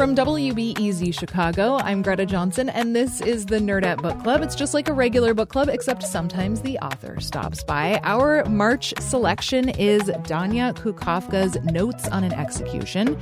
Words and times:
From 0.00 0.16
WBEZ 0.16 1.12
Chicago, 1.12 1.76
I'm 1.76 2.00
Greta 2.00 2.24
Johnson, 2.24 2.70
and 2.70 2.96
this 2.96 3.20
is 3.20 3.44
the 3.44 3.58
Nerdette 3.58 4.00
Book 4.00 4.18
Club. 4.22 4.40
It's 4.40 4.54
just 4.54 4.72
like 4.72 4.88
a 4.88 4.94
regular 4.94 5.34
book 5.34 5.50
club, 5.50 5.68
except 5.68 6.04
sometimes 6.04 6.62
the 6.62 6.78
author 6.78 7.20
stops 7.20 7.62
by. 7.62 8.00
Our 8.02 8.42
March 8.46 8.94
selection 8.98 9.68
is 9.68 10.04
Danya 10.04 10.72
Kukafka's 10.72 11.62
Notes 11.64 12.08
on 12.08 12.24
an 12.24 12.32
Execution. 12.32 13.18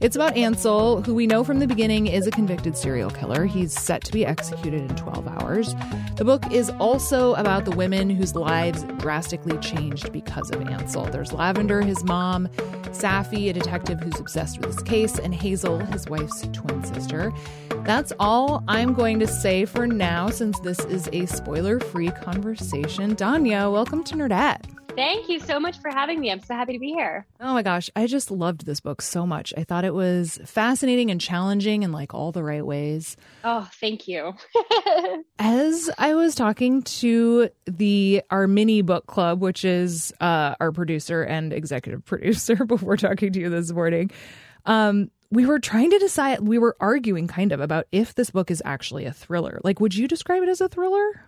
It's 0.00 0.16
about 0.16 0.36
Ansel, 0.36 1.02
who 1.02 1.14
we 1.14 1.26
know 1.26 1.44
from 1.44 1.60
the 1.60 1.66
beginning 1.68 2.08
is 2.08 2.26
a 2.26 2.32
convicted 2.32 2.76
serial 2.76 3.10
killer. 3.10 3.46
He's 3.46 3.72
set 3.72 4.02
to 4.04 4.12
be 4.12 4.26
executed 4.26 4.88
in 4.90 4.96
12 4.96 5.26
hours. 5.26 5.74
The 6.16 6.24
book 6.24 6.52
is 6.52 6.70
also 6.80 7.34
about 7.34 7.64
the 7.64 7.72
women 7.72 8.10
whose 8.10 8.34
lives 8.34 8.84
drastically 8.98 9.56
changed 9.58 10.12
because 10.12 10.50
of 10.50 10.62
Ansel. 10.68 11.06
There's 11.06 11.32
Lavender, 11.32 11.80
his 11.80 12.02
mom, 12.04 12.48
Safi, 12.90 13.50
a 13.50 13.52
detective 13.52 14.00
who's 14.00 14.18
obsessed 14.20 14.58
with 14.58 14.66
his 14.66 14.82
case, 14.82 15.18
and 15.18 15.34
Hazel, 15.34 15.78
his 15.78 16.07
wife's 16.08 16.46
twin 16.52 16.84
sister. 16.84 17.32
That's 17.84 18.12
all 18.18 18.64
I'm 18.68 18.94
going 18.94 19.18
to 19.20 19.26
say 19.26 19.64
for 19.64 19.86
now, 19.86 20.30
since 20.30 20.58
this 20.60 20.80
is 20.86 21.08
a 21.12 21.26
spoiler 21.26 21.80
free 21.80 22.10
conversation. 22.10 23.16
Danya, 23.16 23.72
welcome 23.72 24.04
to 24.04 24.14
Nerdette. 24.14 24.64
Thank 24.98 25.28
you 25.28 25.38
so 25.38 25.60
much 25.60 25.78
for 25.78 25.90
having 25.90 26.18
me. 26.18 26.28
I'm 26.28 26.42
so 26.42 26.54
happy 26.54 26.72
to 26.72 26.78
be 26.80 26.88
here. 26.88 27.24
Oh 27.38 27.52
my 27.52 27.62
gosh, 27.62 27.88
I 27.94 28.08
just 28.08 28.32
loved 28.32 28.66
this 28.66 28.80
book 28.80 29.00
so 29.00 29.24
much. 29.24 29.54
I 29.56 29.62
thought 29.62 29.84
it 29.84 29.94
was 29.94 30.40
fascinating 30.44 31.12
and 31.12 31.20
challenging 31.20 31.84
in 31.84 31.92
like 31.92 32.14
all 32.14 32.32
the 32.32 32.42
right 32.42 32.66
ways. 32.66 33.16
Oh, 33.44 33.68
thank 33.80 34.08
you. 34.08 34.34
As 35.38 35.88
I 35.98 36.14
was 36.14 36.34
talking 36.34 36.82
to 36.82 37.48
the 37.66 38.22
our 38.30 38.48
mini 38.48 38.82
book 38.82 39.06
club, 39.06 39.40
which 39.40 39.64
is 39.64 40.12
uh, 40.20 40.56
our 40.58 40.72
producer 40.72 41.22
and 41.22 41.52
executive 41.52 42.04
producer, 42.04 42.64
before 42.66 42.96
talking 42.96 43.32
to 43.34 43.38
you 43.38 43.50
this 43.50 43.70
morning, 43.70 44.10
um, 44.66 45.12
we 45.30 45.46
were 45.46 45.58
trying 45.58 45.90
to 45.90 45.98
decide. 45.98 46.40
We 46.40 46.58
were 46.58 46.76
arguing 46.80 47.28
kind 47.28 47.52
of 47.52 47.60
about 47.60 47.86
if 47.92 48.14
this 48.14 48.30
book 48.30 48.50
is 48.50 48.62
actually 48.64 49.04
a 49.04 49.12
thriller. 49.12 49.60
Like, 49.64 49.80
would 49.80 49.94
you 49.94 50.08
describe 50.08 50.42
it 50.42 50.48
as 50.48 50.60
a 50.60 50.68
thriller? 50.68 51.24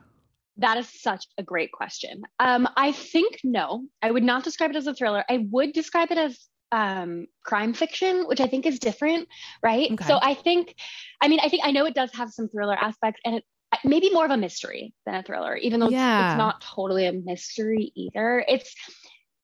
That 0.56 0.78
is 0.78 0.88
such 0.88 1.26
a 1.38 1.42
great 1.42 1.72
question. 1.72 2.22
Um, 2.38 2.68
I 2.76 2.92
think 2.92 3.40
no, 3.44 3.86
I 4.02 4.10
would 4.10 4.24
not 4.24 4.44
describe 4.44 4.70
it 4.70 4.76
as 4.76 4.86
a 4.86 4.94
thriller. 4.94 5.24
I 5.28 5.46
would 5.50 5.72
describe 5.72 6.10
it 6.10 6.18
as 6.18 6.38
um, 6.72 7.26
crime 7.44 7.72
fiction, 7.72 8.24
which 8.26 8.40
I 8.40 8.46
think 8.46 8.66
is 8.66 8.78
different, 8.78 9.28
right? 9.62 9.90
Okay. 9.90 10.04
So 10.04 10.18
I 10.20 10.34
think, 10.34 10.74
I 11.20 11.28
mean, 11.28 11.40
I 11.42 11.48
think 11.48 11.64
I 11.64 11.70
know 11.70 11.86
it 11.86 11.94
does 11.94 12.12
have 12.14 12.30
some 12.30 12.48
thriller 12.48 12.76
aspects, 12.76 13.20
and 13.24 13.36
it 13.36 13.44
maybe 13.84 14.10
more 14.10 14.24
of 14.24 14.30
a 14.30 14.36
mystery 14.36 14.94
than 15.06 15.14
a 15.14 15.22
thriller, 15.22 15.56
even 15.56 15.80
though 15.80 15.88
yeah. 15.88 16.32
it's 16.32 16.38
not 16.38 16.60
totally 16.60 17.06
a 17.06 17.12
mystery 17.12 17.92
either. 17.94 18.44
It's 18.46 18.74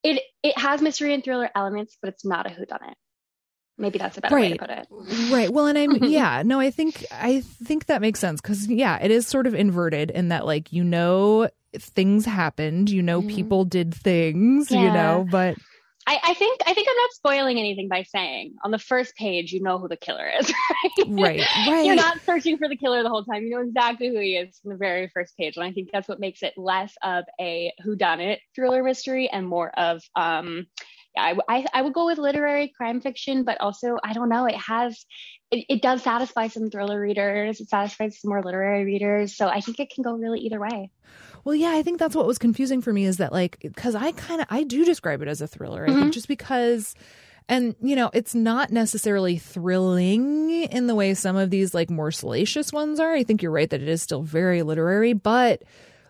it 0.03 0.23
it 0.43 0.59
has 0.59 0.83
mystery 0.83 1.15
and 1.15 1.23
thriller 1.23 1.51
elements, 1.55 1.97
but 2.01 2.09
it's 2.09 2.25
not 2.25 2.47
a 2.47 2.51
whodunit. 2.51 2.95
Maybe 3.79 3.99
that's 3.99 4.17
a 4.17 4.21
better 4.21 4.35
right. 4.35 4.53
way 4.53 4.57
to 4.57 4.59
put 4.59 4.71
it. 4.71 5.33
Right. 5.33 5.53
Well, 5.53 5.67
and 5.67 5.77
I'm 5.77 5.95
yeah, 6.05 6.43
no, 6.45 6.59
I 6.59 6.71
think 6.71 7.05
I 7.11 7.41
think 7.41 7.87
that 7.87 8.01
makes 8.01 8.21
sense 8.21 8.41
cuz 8.41 8.69
yeah, 8.69 8.99
it 9.01 9.11
is 9.11 9.27
sort 9.27 9.47
of 9.47 9.55
inverted 9.55 10.11
in 10.11 10.29
that 10.29 10.47
like 10.47 10.73
you 10.73 10.85
know 10.85 11.49
things 11.79 12.25
happened, 12.25 12.91
you 12.91 13.03
know 13.03 13.21
mm-hmm. 13.21 13.35
people 13.35 13.65
did 13.65 13.95
things, 13.95 14.71
yeah. 14.71 14.81
you 14.81 14.93
know, 14.93 15.27
but 15.31 15.57
I, 16.09 16.21
I, 16.23 16.35
think 16.35 16.61
I 16.65 16.73
think 16.73 16.87
I'm 16.89 16.97
not 16.97 17.11
spoiling 17.13 17.59
anything 17.59 17.89
by 17.89 18.05
saying 18.05 18.55
on 18.63 18.71
the 18.71 18.79
first 18.79 19.17
page 19.17 19.53
you 19.53 19.61
know 19.61 19.79
who 19.79 19.89
the 19.89 19.97
killer 19.97 20.31
is, 20.39 20.53
right? 21.09 21.09
Right, 21.09 21.47
right. 21.69 21.85
You're 21.85 21.97
not 21.97 22.21
searching 22.25 22.59
for 22.59 22.69
the 22.69 22.77
killer 22.77 23.03
the 23.03 23.09
whole 23.09 23.25
time. 23.25 23.43
You 23.43 23.51
know 23.51 23.63
exactly 23.63 24.09
who 24.09 24.21
he 24.21 24.37
is 24.37 24.59
from 24.61 24.73
the 24.73 24.77
very 24.77 25.11
first 25.13 25.37
page, 25.37 25.57
and 25.57 25.65
I 25.65 25.73
think 25.73 25.89
that's 25.93 26.09
what 26.09 26.21
makes 26.21 26.43
it 26.45 26.55
less 26.57 26.95
of 27.03 27.25
a 27.41 27.73
whodunit 27.85 28.39
thriller 28.55 28.85
mystery 28.85 29.29
and 29.29 29.49
more 29.49 29.71
of 29.77 30.01
um, 30.15 30.67
I, 31.17 31.37
I, 31.49 31.67
I 31.73 31.83
would 31.83 31.93
go 31.93 32.07
with 32.07 32.19
literary 32.19 32.69
crime 32.69 33.01
fiction, 33.01 33.45
but 33.45 33.61
also 33.61 33.97
I 34.05 34.13
don't 34.13 34.29
know. 34.29 34.47
It 34.47 34.57
has 34.57 35.05
it, 35.51 35.65
it 35.69 35.83
does 35.83 36.03
satisfy 36.03 36.49
some 36.49 36.71
thriller 36.71 37.01
readers. 37.01 37.61
It 37.61 37.69
satisfies 37.69 38.21
some 38.21 38.31
more 38.31 38.43
literary 38.43 38.85
readers. 38.85 39.37
So 39.37 39.49
I 39.49 39.61
think 39.61 39.81
it 39.81 39.91
can 39.91 40.03
go 40.03 40.13
really 40.13 40.41
either 40.41 40.61
way. 40.61 40.91
Well, 41.45 41.55
yeah, 41.55 41.71
I 41.71 41.83
think 41.83 41.99
that's 41.99 42.17
what 42.17 42.27
was 42.27 42.39
confusing 42.39 42.81
for 42.81 42.93
me 42.93 43.05
is 43.05 43.19
that 43.19 43.33
like 43.33 43.59
because 43.61 43.95
I 43.95 44.13
kind 44.13 44.41
of 44.41 44.47
I 44.51 44.65
do 44.65 44.85
describe 44.85 45.23
it 45.23 45.29
as 45.29 45.41
a 45.41 45.47
thriller. 45.47 45.83
Mm-hmm. 45.83 45.91
I 45.91 45.95
think 45.95 46.05
mm-hmm. 46.05 46.11
just 46.13 46.29
because. 46.29 46.95
And, 47.49 47.77
you 47.81 47.95
know, 47.95 48.11
it's 48.13 48.35
not 48.35 48.73
necessarily 48.73 49.39
thrilling 49.39 50.51
in 50.51 50.89
the 50.89 50.97
way 50.97 51.15
some 51.15 51.37
of 51.37 51.51
these 51.51 51.75
like 51.75 51.91
more 51.91 52.11
salacious 52.11 52.73
ones 52.73 52.99
are. 52.99 53.15
I 53.15 53.23
think 53.23 53.41
you're 53.41 53.53
right 53.53 53.71
that 53.71 53.81
it 53.81 53.87
is 53.87 54.03
still 54.03 54.23
very 54.23 54.65
literary, 54.65 55.13
but 55.13 55.63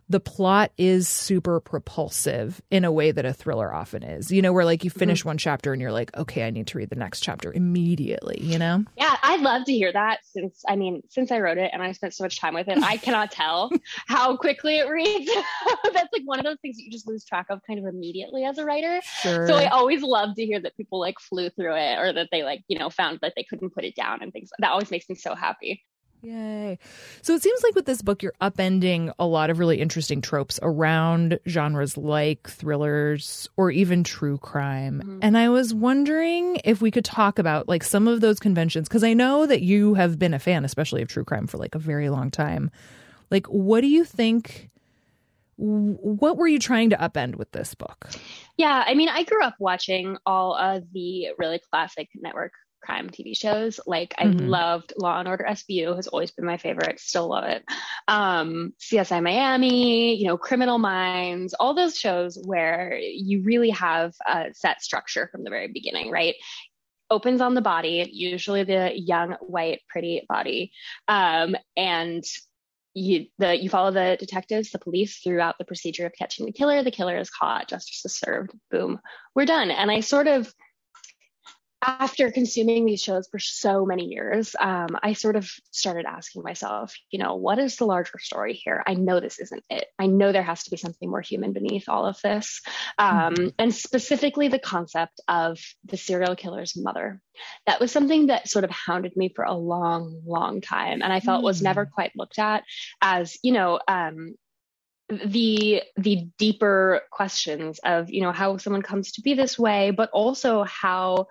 the 0.09 0.21
plot 0.21 0.71
is 0.79 1.09
super 1.09 1.59
propulsive 1.59 2.63
in 2.71 2.85
a 2.85 2.93
way 2.93 3.11
that 3.11 3.25
a 3.25 3.33
thriller 3.33 3.73
often 3.75 4.03
is. 4.03 4.31
You 4.31 4.43
know, 4.43 4.53
where 4.53 4.65
like 4.65 4.85
you 4.85 4.91
finish 4.91 5.21
mm-hmm. 5.21 5.31
one 5.31 5.39
chapter 5.39 5.73
and 5.73 5.83
you're 5.83 5.93
like, 5.93 6.17
okay, 6.17 6.47
I 6.47 6.51
need 6.51 6.69
to 6.69 6.79
read 6.79 6.91
the 6.91 6.97
next 6.97 7.21
chapter 7.21 7.53
immediately, 7.53 8.41
you 8.41 8.59
know? 8.59 8.85
Yeah, 8.97 9.17
I'd 9.23 9.41
love 9.41 9.65
to 9.65 9.73
hear 9.73 9.93
that 9.93 10.21
since 10.25 10.63
I 10.69 10.77
mean, 10.77 11.03
since 11.09 11.33
I 11.33 11.41
wrote 11.41 11.59
it 11.59 11.71
and 11.73 11.83
I 11.83 11.93
spent 11.93 12.15
so 12.15 12.25
much 12.25 12.41
time 12.41 12.55
with 12.55 12.69
it, 12.69 12.83
I 12.83 12.97
cannot 13.07 13.31
tell 13.33 13.71
how 14.07 14.37
quickly 14.37 14.79
it 14.79 14.89
reads. 14.89 15.31
That's 15.93 16.13
like 16.13 16.23
one 16.25 16.39
of 16.39 16.45
those 16.45 16.59
things 16.63 16.77
that 16.77 16.85
you 16.85 16.91
just 16.91 17.09
lose 17.09 17.25
track 17.25 17.47
of 17.51 17.61
kind 17.67 17.79
of 17.79 17.87
immediately 17.87 18.45
as 18.45 18.59
a 18.59 18.65
writer. 18.65 19.01
Sure. 19.23 19.49
So 19.49 19.55
I 19.57 19.67
always 19.67 20.03
love 20.03 20.37
to 20.37 20.45
hear 20.45 20.61
that 20.61 20.77
people 20.77 21.01
like 21.01 21.19
flew 21.19 21.51
through 21.51 21.75
it 21.77 21.99
or 21.99 22.13
that 22.13 22.29
they 22.31 22.45
like, 22.45 22.63
you 22.69 22.79
know, 22.79 22.91
found 22.91 23.19
that 23.23 23.33
they 23.37 23.45
couldn't 23.45 23.75
put 23.75 23.85
it 23.85 23.97
down 23.97 24.23
and 24.23 24.33
things. 24.33 24.51
That 24.61 24.71
always 24.71 24.91
makes 24.91 25.09
me 25.09 25.17
so 25.17 25.35
happy. 25.35 25.85
Yay. 26.27 26.79
So 27.23 27.35
it 27.35 27.43
seems 27.43 27.63
like 27.63 27.77
with 27.77 27.87
this 27.87 28.03
book, 28.03 28.21
you're 28.21 28.35
upending 28.41 29.13
a 29.17 29.27
lot 29.27 29.49
of 29.49 29.61
really 29.61 29.81
interesting 29.81 30.21
tropes 30.21 30.59
around 30.61 31.39
genres 31.47 31.97
like 31.97 32.49
thrillers 32.49 33.49
or 33.57 33.71
even 33.71 34.03
true 34.03 34.37
crime. 34.37 35.03
Mm-hmm. 35.05 35.19
And 35.23 35.39
I 35.39 35.51
was 35.51 35.73
wondering 35.73 36.61
if 36.65 36.83
we 36.83 36.91
could 36.91 37.05
talk 37.05 37.39
about 37.39 37.69
like 37.69 37.85
some 37.85 38.09
of 38.09 38.21
those 38.21 38.41
conventions, 38.41 38.89
because 38.89 39.05
I 39.05 39.15
know 39.15 39.47
that 39.47 39.63
you 39.63 39.95
have 39.95 40.19
been 40.19 40.35
a 40.35 40.41
fan, 40.41 40.65
especially 40.65 41.01
of 41.01 41.07
true 41.09 41.25
crime, 41.25 41.47
for 41.47 41.59
like 41.59 41.77
a 41.77 41.79
very 41.79 42.09
long 42.09 42.33
time. 42.33 42.73
Like, 43.31 43.47
what 43.47 43.83
do 43.83 43.87
you 43.87 44.05
think? 44.05 44.71
What 45.59 46.37
were 46.37 46.49
you 46.49 46.59
trying 46.59 46.91
to 46.91 46.97
upend 46.97 47.37
with 47.37 47.53
this 47.53 47.75
book? 47.77 48.09
Yeah, 48.57 48.83
I 48.85 48.95
mean, 48.95 49.09
I 49.09 49.23
grew 49.23 49.45
up 49.45 49.55
watching 49.61 50.17
all 50.27 50.57
of 50.57 50.83
the 50.93 51.29
really 51.39 51.61
classic 51.71 52.09
network 52.17 52.53
crime 52.87 53.11
TV 53.11 53.37
shows. 53.37 53.81
Like 53.87 54.15
I 54.17 54.27
mm-hmm. 54.27 54.47
loved 54.47 54.95
Law 54.97 55.19
and 55.19 55.29
Order 55.29 55.45
SVU 55.49 55.97
has 55.97 56.07
always 56.07 56.31
been 56.31 56.47
my 56.47 56.57
favorite. 56.57 57.01
Still 57.01 57.29
love 57.29 57.45
it. 57.45 57.65
Um, 58.07 58.73
CSI 58.81 59.23
Miami, 59.23 60.15
you 60.15 60.27
know, 60.29 60.39
Criminal 60.39 60.79
Minds, 60.79 61.53
all 61.55 61.75
those 61.75 61.99
shows 61.99 62.39
where 62.45 62.97
you 62.97 63.43
really 63.43 63.71
have 63.71 64.15
a 64.27 64.47
set 64.55 64.83
structure 64.83 65.29
from 65.33 65.43
the 65.43 65.51
very 65.51 65.69
beginning, 65.69 66.11
right? 66.11 66.37
Opens 67.11 67.41
on 67.41 67.55
the 67.55 67.61
body, 67.61 68.09
usually 68.13 68.63
the 68.65 68.93
young, 68.95 69.33
white, 69.41 69.81
pretty 69.89 70.25
body, 70.29 70.73
um, 71.09 71.57
and 71.77 72.25
you 72.95 73.27
the 73.39 73.55
you 73.63 73.69
follow 73.69 73.91
the 73.91 74.17
detectives, 74.19 74.71
the 74.71 74.79
police 74.79 75.19
throughout 75.19 75.57
the 75.59 75.67
procedure 75.67 76.07
of 76.07 76.15
catching 76.19 76.47
the 76.47 76.53
killer. 76.53 76.83
The 76.83 76.91
killer 76.91 77.19
is 77.19 77.31
caught, 77.31 77.69
justice 77.69 78.03
is 78.05 78.19
served. 78.19 78.53
Boom, 78.71 78.99
we're 79.35 79.45
done. 79.45 79.71
And 79.71 79.91
I 79.91 80.01
sort 80.01 80.27
of 80.27 80.53
after 81.83 82.31
consuming 82.31 82.87
these 82.87 83.03
shows 83.03 83.29
for 83.29 83.39
so 83.39 83.85
many 83.85 84.05
years, 84.05 84.57
um, 84.59 84.89
I 85.03 85.13
sort 85.13 85.37
of 85.37 85.49
started 85.71 86.07
asking 86.07 86.43
myself, 86.43 86.95
you 87.11 87.19
know, 87.19 87.37
what 87.37 87.59
is 87.59 87.77
the 87.77 87.85
larger 87.85 88.19
story 88.19 88.55
here? 88.55 88.83
I 88.87 88.95
know 88.95 89.21
this 89.21 89.39
isn't 89.39 89.63
it. 89.69 89.87
I 89.99 90.07
know 90.07 90.33
there 90.33 90.43
has 90.43 90.65
to 90.65 90.71
be 90.71 90.79
something 90.79 91.09
more 91.09 91.21
human 91.21 91.53
beneath 91.53 91.89
all 91.89 92.07
of 92.07 92.19
this. 92.23 92.63
Um, 92.99 93.35
mm-hmm. 93.35 93.49
And 93.59 93.75
specifically 93.75 94.49
the 94.49 94.59
concept 94.59 95.21
of 95.29 95.59
the 95.85 95.99
serial 95.99 96.35
killer's 96.35 96.77
mother. 96.77 97.21
That 97.67 97.81
was 97.81 97.93
something 97.93 98.29
that 98.29 98.49
sort 98.49 98.65
of 98.65 98.71
hounded 98.71 99.15
me 99.17 99.33
for 99.35 99.45
a 99.45 99.55
long, 99.55 100.23
long 100.25 100.63
time. 100.63 101.03
And 101.03 101.13
I 101.13 101.21
felt 101.21 101.39
mm-hmm. 101.39 101.47
was 101.47 101.63
never 101.63 101.85
mm. 101.85 101.91
quite 101.91 102.13
looked 102.17 102.39
at 102.39 102.65
as, 103.03 103.37
you 103.43 103.53
know, 103.53 103.81
um, 103.87 104.35
the 105.09 105.83
the 105.97 106.29
deeper 106.37 107.03
questions 107.13 107.79
of 107.85 108.11
you 108.11 108.23
know 108.23 108.33
how 108.33 108.57
someone 108.57 108.83
comes 108.83 109.13
to 109.13 109.21
be 109.21 109.35
this 109.35 109.57
way 109.57 109.93
but 109.93 110.11
also 110.11 110.65
how 110.65 111.29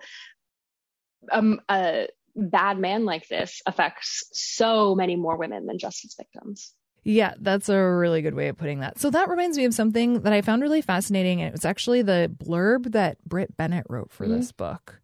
um, 1.32 1.60
a 1.68 2.08
bad 2.34 2.78
man 2.78 3.04
like 3.04 3.28
this 3.28 3.62
affects 3.66 4.24
so 4.32 4.94
many 4.94 5.16
more 5.16 5.36
women 5.36 5.66
than 5.66 5.78
just 5.78 6.02
his 6.02 6.14
victims. 6.14 6.74
Yeah, 7.04 7.34
that's 7.38 7.68
a 7.68 7.80
really 7.80 8.20
good 8.20 8.34
way 8.34 8.48
of 8.48 8.58
putting 8.58 8.80
that. 8.80 8.98
So 8.98 9.10
that 9.10 9.28
reminds 9.28 9.56
me 9.56 9.64
of 9.64 9.72
something 9.72 10.22
that 10.22 10.32
I 10.32 10.40
found 10.42 10.60
really 10.60 10.82
fascinating. 10.82 11.40
And 11.40 11.48
it 11.48 11.52
was 11.52 11.64
actually 11.64 12.02
the 12.02 12.34
blurb 12.36 12.92
that 12.92 13.22
Britt 13.24 13.56
Bennett 13.56 13.86
wrote 13.88 14.10
for 14.10 14.24
mm-hmm. 14.24 14.36
this 14.36 14.50
book. 14.50 15.00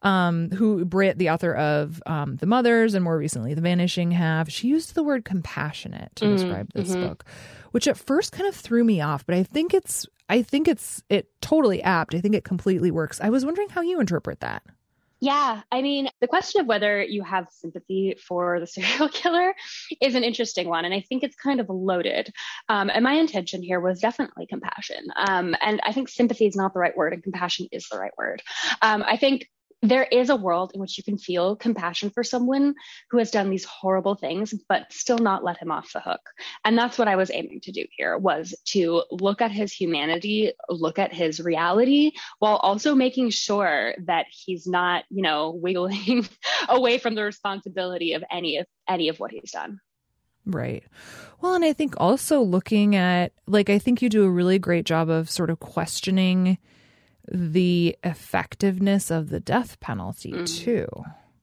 Um, 0.00 0.50
who 0.50 0.84
Britt, 0.84 1.18
the 1.18 1.30
author 1.30 1.52
of 1.52 2.00
um, 2.06 2.36
The 2.36 2.46
Mothers 2.46 2.94
and 2.94 3.02
more 3.02 3.18
recently 3.18 3.54
The 3.54 3.62
Vanishing 3.62 4.12
Half, 4.12 4.48
she 4.48 4.68
used 4.68 4.94
the 4.94 5.02
word 5.02 5.24
compassionate 5.24 6.14
to 6.16 6.24
mm-hmm. 6.24 6.34
describe 6.34 6.72
this 6.72 6.90
mm-hmm. 6.90 7.08
book, 7.08 7.24
which 7.72 7.88
at 7.88 7.96
first 7.96 8.30
kind 8.30 8.46
of 8.46 8.54
threw 8.54 8.84
me 8.84 9.00
off, 9.00 9.26
but 9.26 9.34
I 9.34 9.42
think 9.42 9.74
it's 9.74 10.06
I 10.28 10.42
think 10.42 10.68
it's 10.68 11.02
it 11.08 11.28
totally 11.40 11.82
apt. 11.82 12.14
I 12.14 12.20
think 12.20 12.34
it 12.34 12.44
completely 12.44 12.90
works. 12.90 13.20
I 13.20 13.30
was 13.30 13.44
wondering 13.44 13.70
how 13.70 13.80
you 13.80 13.98
interpret 13.98 14.40
that. 14.40 14.62
Yeah, 15.20 15.62
I 15.72 15.82
mean, 15.82 16.08
the 16.20 16.28
question 16.28 16.60
of 16.60 16.68
whether 16.68 17.02
you 17.02 17.24
have 17.24 17.48
sympathy 17.50 18.16
for 18.26 18.60
the 18.60 18.66
serial 18.68 19.08
killer 19.08 19.54
is 20.00 20.14
an 20.14 20.24
interesting 20.24 20.68
one. 20.68 20.84
And 20.84 20.94
I 20.94 21.00
think 21.00 21.22
it's 21.22 21.36
kind 21.36 21.60
of 21.60 21.68
loaded. 21.68 22.32
Um, 22.68 22.90
and 22.92 23.02
my 23.02 23.14
intention 23.14 23.62
here 23.62 23.80
was 23.80 24.00
definitely 24.00 24.46
compassion. 24.46 25.06
Um, 25.16 25.56
and 25.60 25.80
I 25.84 25.92
think 25.92 26.08
sympathy 26.08 26.46
is 26.46 26.56
not 26.56 26.72
the 26.72 26.80
right 26.80 26.96
word, 26.96 27.12
and 27.12 27.22
compassion 27.22 27.66
is 27.72 27.86
the 27.90 27.98
right 27.98 28.12
word. 28.16 28.42
Um, 28.82 29.02
I 29.06 29.16
think 29.16 29.48
there 29.82 30.04
is 30.04 30.28
a 30.28 30.36
world 30.36 30.72
in 30.74 30.80
which 30.80 30.98
you 30.98 31.04
can 31.04 31.18
feel 31.18 31.54
compassion 31.54 32.10
for 32.10 32.24
someone 32.24 32.74
who 33.10 33.18
has 33.18 33.30
done 33.30 33.50
these 33.50 33.64
horrible 33.64 34.14
things 34.14 34.52
but 34.68 34.92
still 34.92 35.18
not 35.18 35.44
let 35.44 35.58
him 35.58 35.70
off 35.70 35.92
the 35.92 36.00
hook 36.00 36.20
and 36.64 36.76
that's 36.76 36.98
what 36.98 37.08
i 37.08 37.16
was 37.16 37.30
aiming 37.30 37.60
to 37.60 37.72
do 37.72 37.84
here 37.96 38.18
was 38.18 38.54
to 38.64 39.02
look 39.10 39.40
at 39.40 39.52
his 39.52 39.72
humanity 39.72 40.52
look 40.68 40.98
at 40.98 41.12
his 41.12 41.40
reality 41.40 42.10
while 42.38 42.56
also 42.56 42.94
making 42.94 43.30
sure 43.30 43.94
that 44.04 44.26
he's 44.30 44.66
not 44.66 45.04
you 45.10 45.22
know 45.22 45.50
wiggling 45.62 46.26
away 46.68 46.98
from 46.98 47.14
the 47.14 47.22
responsibility 47.22 48.14
of 48.14 48.24
any 48.30 48.56
of 48.56 48.66
any 48.88 49.08
of 49.08 49.20
what 49.20 49.30
he's 49.30 49.52
done 49.52 49.80
Right. 50.46 50.82
Well, 51.42 51.54
and 51.54 51.64
I 51.64 51.74
think 51.74 51.92
also 51.98 52.40
looking 52.40 52.96
at, 52.96 53.32
like, 53.46 53.68
I 53.68 53.78
think 53.78 54.00
you 54.00 54.08
do 54.08 54.24
a 54.24 54.30
really 54.30 54.58
great 54.58 54.86
job 54.86 55.10
of 55.10 55.28
sort 55.28 55.50
of 55.50 55.60
questioning 55.60 56.56
the 57.32 57.96
effectiveness 58.04 59.10
of 59.10 59.28
the 59.30 59.40
death 59.40 59.78
penalty 59.80 60.32
mm. 60.32 60.58
too 60.58 60.86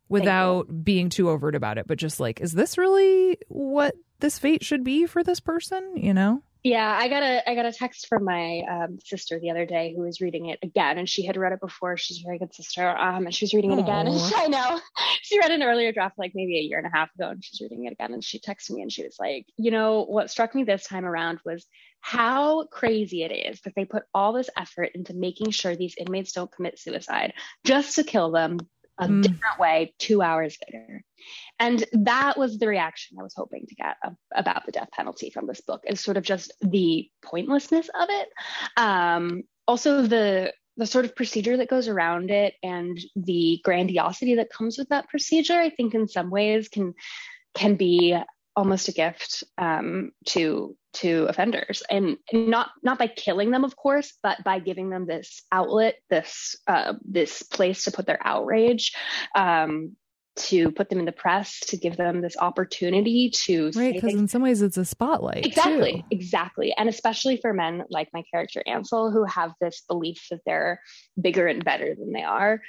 without 0.08 0.84
being 0.84 1.10
too 1.10 1.30
overt 1.30 1.56
about 1.56 1.78
it 1.78 1.88
but 1.88 1.98
just 1.98 2.20
like 2.20 2.40
is 2.42 2.52
this 2.52 2.78
really 2.78 3.38
what 3.48 3.96
this 4.20 4.40
fate 4.40 4.64
should 4.64 4.84
be 4.84 5.06
for 5.06 5.24
this 5.24 5.40
person 5.40 5.94
you 5.96 6.14
know 6.14 6.42
yeah 6.66 6.98
i 7.00 7.08
got 7.08 7.24
a 7.24 7.50
i 7.50 7.56
got 7.56 7.66
a 7.66 7.72
text 7.72 8.08
from 8.08 8.26
my 8.26 8.62
um, 8.70 8.98
sister 9.06 9.40
the 9.40 9.52
other 9.52 9.66
day 9.66 9.94
who 9.96 10.02
was 10.02 10.20
reading 10.20 10.48
it 10.48 10.60
again 10.64 10.98
and 10.98 11.08
she 11.08 11.26
had 11.26 11.38
read 11.38 11.54
it 11.54 11.62
before. 11.62 11.98
She's 11.98 12.20
a 12.20 12.24
very 12.24 12.40
good 12.40 12.54
sister 12.54 12.88
um, 12.88 13.26
and 13.26 13.34
she 13.34 13.46
was 13.46 13.54
reading 13.54 13.72
it 13.72 13.80
again. 13.80 14.08
And 14.08 14.20
she, 14.20 14.34
i 14.36 14.48
know. 14.48 14.80
She 15.22 15.40
read 15.40 15.52
an 15.52 15.64
earlier 15.64 15.92
draft 15.92 16.18
like 16.18 16.32
maybe 16.36 16.58
a 16.58 16.62
year 16.62 16.78
and 16.78 16.88
a 16.88 16.96
half 16.96 17.14
ago 17.16 17.30
and 17.30 17.44
she's 17.44 17.62
reading 17.62 17.86
it 17.86 17.94
again 17.94 18.14
and 18.14 18.24
she 18.24 18.40
texted 18.40 18.72
me 18.72 18.82
and 18.82 18.92
she 18.92 19.04
was 19.04 19.16
like 19.20 19.46
you 19.58 19.72
know 19.72 20.06
what 20.06 20.30
struck 20.30 20.54
me 20.56 20.64
this 20.64 20.88
time 20.88 21.06
around 21.06 21.40
was 21.46 21.66
how 22.02 22.66
crazy 22.66 23.24
it 23.24 23.32
is 23.32 23.62
that 23.62 23.74
they 23.76 23.86
put 23.86 24.04
all 24.14 24.34
this 24.34 24.50
effort 24.58 24.92
into 24.94 25.14
making 25.14 25.52
sure 25.52 25.76
these 25.76 25.96
inmates 25.98 26.34
don't 26.34 26.52
commit 26.52 26.78
suicide 26.78 27.34
just 27.64 27.96
to 27.96 28.04
kill 28.04 28.32
them 28.32 28.58
a 28.98 29.08
mm. 29.08 29.22
different 29.22 29.60
way 29.60 29.94
two 30.00 30.22
hours 30.22 30.58
later. 30.66 31.04
And 31.60 31.84
that 31.94 32.38
was 32.38 32.58
the 32.58 32.68
reaction 32.68 33.18
I 33.20 33.24
was 33.24 33.34
hoping 33.36 33.66
to 33.68 33.76
get 33.76 33.98
about 34.34 34.66
the 34.66 34.72
death 34.72 34.90
penalty 34.92 35.30
from 35.30 35.48
this 35.48 35.62
book 35.62 35.82
is 35.86 36.02
sort 36.02 36.18
of 36.18 36.24
just 36.24 36.54
the 36.62 37.10
pointlessness 37.24 37.90
of 37.90 38.08
it. 38.10 38.30
Um, 38.78 39.44
also 39.68 40.04
the 40.04 40.54
the 40.78 40.86
sort 40.86 41.06
of 41.06 41.16
procedure 41.16 41.56
that 41.56 41.70
goes 41.70 41.88
around 41.88 42.30
it 42.30 42.54
and 42.62 43.00
the 43.16 43.62
grandiosity 43.64 44.36
that 44.36 44.52
comes 44.52 44.78
with 44.78 44.90
that 44.90 45.08
procedure, 45.08 45.58
I 45.58 45.70
think 45.70 45.94
in 45.94 46.08
some 46.08 46.30
ways 46.30 46.68
can 46.68 46.94
can 47.54 47.76
be 47.76 48.18
almost 48.56 48.88
a 48.88 48.92
gift 48.92 49.44
um, 49.58 50.12
to 50.28 50.76
to 50.94 51.26
offenders. 51.26 51.84
And 51.90 52.18
not 52.32 52.70
not 52.84 52.98
by 52.98 53.08
killing 53.08 53.52
them 53.52 53.64
of 53.64 53.76
course 53.76 54.14
but 54.24 54.44
by 54.44 54.60
giving 54.60 54.90
them 54.90 55.06
this 55.06 55.44
outlet 55.52 55.96
this 56.10 56.56
uh, 56.68 56.94
this 57.04 57.44
place 57.44 57.84
to 57.86 57.92
put 57.92 58.06
their 58.06 58.20
outrage 58.26 58.94
um, 59.36 59.96
to 60.38 60.70
put 60.72 60.90
them 60.90 61.00
in 61.00 61.06
the 61.06 61.14
press 61.14 61.60
to 61.62 61.78
give 61.78 61.96
them 61.96 62.22
this 62.22 62.36
opportunity 62.38 63.30
to 63.30 63.72
right 63.76 63.94
because 63.94 64.14
in 64.14 64.28
some 64.28 64.42
ways 64.42 64.62
it's 64.62 64.78
a 64.78 64.86
spotlight 64.86 65.46
exactly 65.46 65.94
too. 65.94 66.04
exactly. 66.12 66.74
And 66.78 66.90
especially 66.90 67.38
for 67.38 67.54
men 67.54 67.84
like 67.90 68.10
my 68.14 68.24
character 68.32 68.62
ansel 68.66 69.12
who 69.12 69.24
have 69.26 69.54
this 69.62 69.84
belief 69.88 70.26
that 70.32 70.42
they're 70.46 70.82
bigger 71.20 71.48
and 71.48 71.64
better 71.64 71.96
than 71.96 72.12
they 72.12 72.24
are 72.24 72.62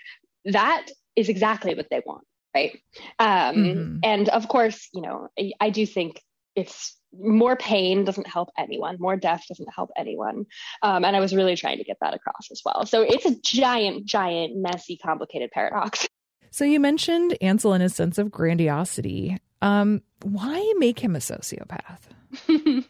that 0.44 0.86
is 1.16 1.28
exactly 1.28 1.74
what 1.74 1.88
they 1.90 2.02
want 2.06 2.24
right? 2.56 2.80
Um, 3.18 3.56
mm-hmm. 3.56 3.98
and 4.02 4.28
of 4.28 4.48
course 4.48 4.88
you 4.94 5.02
know 5.02 5.28
I, 5.38 5.52
I 5.60 5.70
do 5.70 5.84
think 5.86 6.22
it's 6.54 6.96
more 7.18 7.56
pain 7.56 8.04
doesn't 8.04 8.26
help 8.26 8.50
anyone 8.58 8.96
more 8.98 9.16
death 9.16 9.44
doesn't 9.48 9.72
help 9.74 9.90
anyone. 9.96 10.46
Um, 10.82 11.04
and 11.04 11.16
i 11.16 11.20
was 11.20 11.34
really 11.34 11.56
trying 11.56 11.78
to 11.78 11.84
get 11.84 11.98
that 12.00 12.14
across 12.14 12.48
as 12.50 12.62
well. 12.64 12.86
So 12.86 13.02
it's 13.02 13.26
a 13.26 13.36
giant 13.42 14.06
giant 14.06 14.56
messy 14.56 14.96
complicated 14.96 15.50
paradox. 15.50 16.06
So 16.52 16.64
you 16.64 16.80
mentioned 16.80 17.36
ansel 17.42 17.74
and 17.74 17.82
his 17.82 17.94
sense 17.94 18.16
of 18.16 18.30
grandiosity. 18.30 19.36
Um, 19.60 20.00
why 20.22 20.72
make 20.78 20.98
him 20.98 21.14
a 21.14 21.18
sociopath? 21.18 22.00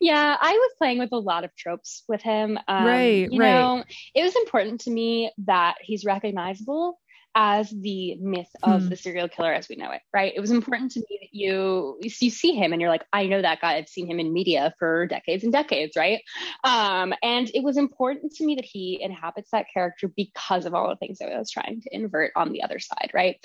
Yeah 0.00 0.36
i 0.40 0.52
was 0.52 0.72
playing 0.78 0.98
with 0.98 1.12
a 1.12 1.18
lot 1.18 1.44
of 1.44 1.54
tropes 1.54 2.02
with 2.08 2.22
him. 2.22 2.58
Um, 2.66 2.84
right 2.84 3.30
you 3.30 3.38
right. 3.38 3.52
know 3.52 3.84
it 4.14 4.22
was 4.22 4.34
important 4.34 4.80
to 4.82 4.90
me 4.90 5.30
that 5.46 5.76
he's 5.80 6.04
recognizable 6.04 6.98
as 7.38 7.68
the 7.68 8.16
myth 8.16 8.48
of 8.62 8.82
hmm. 8.82 8.88
the 8.88 8.96
serial 8.96 9.28
killer 9.28 9.52
as 9.52 9.68
we 9.68 9.76
know 9.76 9.90
it, 9.90 10.00
right? 10.12 10.32
It 10.34 10.40
was 10.40 10.50
important 10.50 10.92
to 10.92 11.00
me 11.00 11.18
that 11.20 11.28
you 11.32 11.98
you 12.00 12.30
see 12.30 12.52
him 12.52 12.72
and 12.72 12.80
you're 12.80 12.90
like, 12.90 13.04
I 13.12 13.26
know 13.26 13.42
that 13.42 13.60
guy. 13.60 13.76
I've 13.76 13.90
seen 13.90 14.10
him 14.10 14.18
in 14.18 14.32
media 14.32 14.74
for 14.78 15.06
decades 15.06 15.44
and 15.44 15.52
decades, 15.52 15.96
right? 15.96 16.22
Um, 16.64 17.12
and 17.22 17.50
it 17.52 17.62
was 17.62 17.76
important 17.76 18.32
to 18.36 18.46
me 18.46 18.54
that 18.54 18.64
he 18.64 18.98
inhabits 19.02 19.50
that 19.52 19.66
character 19.72 20.08
because 20.08 20.64
of 20.64 20.74
all 20.74 20.88
the 20.88 20.96
things 20.96 21.18
that 21.18 21.30
I 21.30 21.38
was 21.38 21.50
trying 21.50 21.82
to 21.82 21.94
invert 21.94 22.32
on 22.36 22.52
the 22.52 22.62
other 22.62 22.78
side, 22.78 23.10
right? 23.12 23.36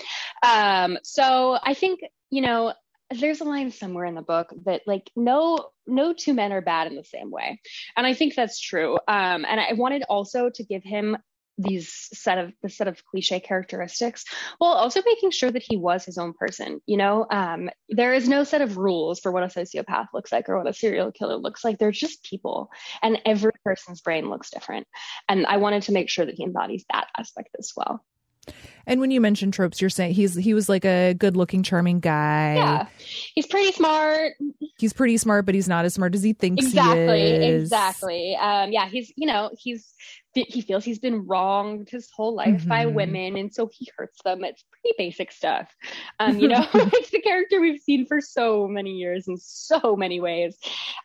Um, 0.41 0.97
so 1.03 1.57
I 1.61 1.73
think 1.73 1.99
you 2.29 2.41
know 2.41 2.73
there's 3.19 3.41
a 3.41 3.43
line 3.43 3.71
somewhere 3.71 4.05
in 4.05 4.15
the 4.15 4.21
book 4.21 4.53
that 4.65 4.83
like 4.87 5.11
no 5.17 5.67
no 5.85 6.13
two 6.13 6.33
men 6.33 6.53
are 6.53 6.61
bad 6.61 6.87
in 6.87 6.95
the 6.95 7.03
same 7.03 7.29
way 7.29 7.59
and 7.97 8.07
i 8.07 8.13
think 8.13 8.35
that's 8.35 8.57
true 8.57 8.93
um, 9.09 9.45
and 9.45 9.59
i 9.59 9.73
wanted 9.73 10.01
also 10.07 10.49
to 10.49 10.63
give 10.63 10.81
him 10.81 11.17
these 11.57 12.09
set 12.13 12.37
of 12.37 12.51
the 12.61 12.69
set 12.69 12.87
of 12.87 13.03
cliche 13.05 13.39
characteristics 13.39 14.25
while 14.57 14.73
also 14.73 15.01
making 15.05 15.31
sure 15.31 15.51
that 15.51 15.63
he 15.67 15.77
was 15.77 16.05
his 16.05 16.17
own 16.17 16.33
person 16.33 16.81
you 16.85 16.97
know? 16.97 17.25
Um, 17.29 17.69
there 17.89 18.13
is 18.13 18.27
no 18.27 18.43
set 18.43 18.61
of 18.61 18.77
rules 18.77 19.19
for 19.19 19.31
what 19.31 19.43
a 19.43 19.47
sociopath 19.47 20.07
looks 20.13 20.31
like 20.31 20.49
or 20.49 20.57
what 20.57 20.67
a 20.67 20.73
serial 20.73 21.11
killer 21.11 21.35
looks 21.35 21.63
like. 21.63 21.77
They're 21.77 21.91
just 21.91 22.23
people 22.23 22.69
and 23.01 23.19
every 23.25 23.51
person's 23.63 24.01
brain 24.01 24.29
looks 24.29 24.49
different. 24.49 24.87
And 25.29 25.45
i 25.45 25.57
wanted 25.57 25.83
to 25.83 25.91
make 25.91 26.09
sure 26.09 26.25
that 26.25 26.35
he 26.35 26.43
embodies 26.43 26.85
that 26.91 27.07
aspect 27.17 27.49
as 27.59 27.71
well 27.75 28.03
and 28.85 28.99
when 28.99 29.11
you 29.11 29.21
mention 29.21 29.51
tropes, 29.51 29.81
you're 29.81 29.89
saying 29.89 30.13
he's 30.13 30.35
he 30.35 30.53
was 30.53 30.69
like 30.69 30.85
a 30.85 31.13
good-looking, 31.13 31.63
charming 31.63 31.99
guy. 31.99 32.55
Yeah, 32.55 32.87
he's 33.33 33.47
pretty 33.47 33.71
smart. 33.71 34.33
He's 34.77 34.93
pretty 34.93 35.17
smart, 35.17 35.45
but 35.45 35.55
he's 35.55 35.67
not 35.67 35.85
as 35.85 35.93
smart 35.93 36.15
as 36.15 36.23
he 36.23 36.33
thinks 36.33 36.65
exactly, 36.65 37.21
he 37.21 37.45
is. 37.45 37.63
Exactly. 37.63 38.35
Um, 38.35 38.71
yeah, 38.71 38.87
he's 38.87 39.11
you 39.15 39.27
know 39.27 39.51
he's 39.57 39.93
he 40.33 40.61
feels 40.61 40.83
he's 40.83 40.99
been 40.99 41.25
wronged 41.27 41.89
his 41.89 42.09
whole 42.11 42.33
life 42.33 42.49
mm-hmm. 42.49 42.69
by 42.69 42.85
women 42.85 43.35
and 43.35 43.53
so 43.53 43.69
he 43.71 43.89
hurts 43.97 44.21
them 44.23 44.43
it's 44.43 44.63
pretty 44.71 44.95
basic 44.97 45.31
stuff 45.31 45.67
um 46.19 46.39
you 46.39 46.47
know 46.47 46.65
it's 46.73 47.09
the 47.09 47.21
character 47.21 47.59
we've 47.59 47.81
seen 47.81 48.05
for 48.05 48.21
so 48.21 48.67
many 48.67 48.91
years 48.91 49.27
in 49.27 49.37
so 49.37 49.95
many 49.95 50.19
ways 50.19 50.57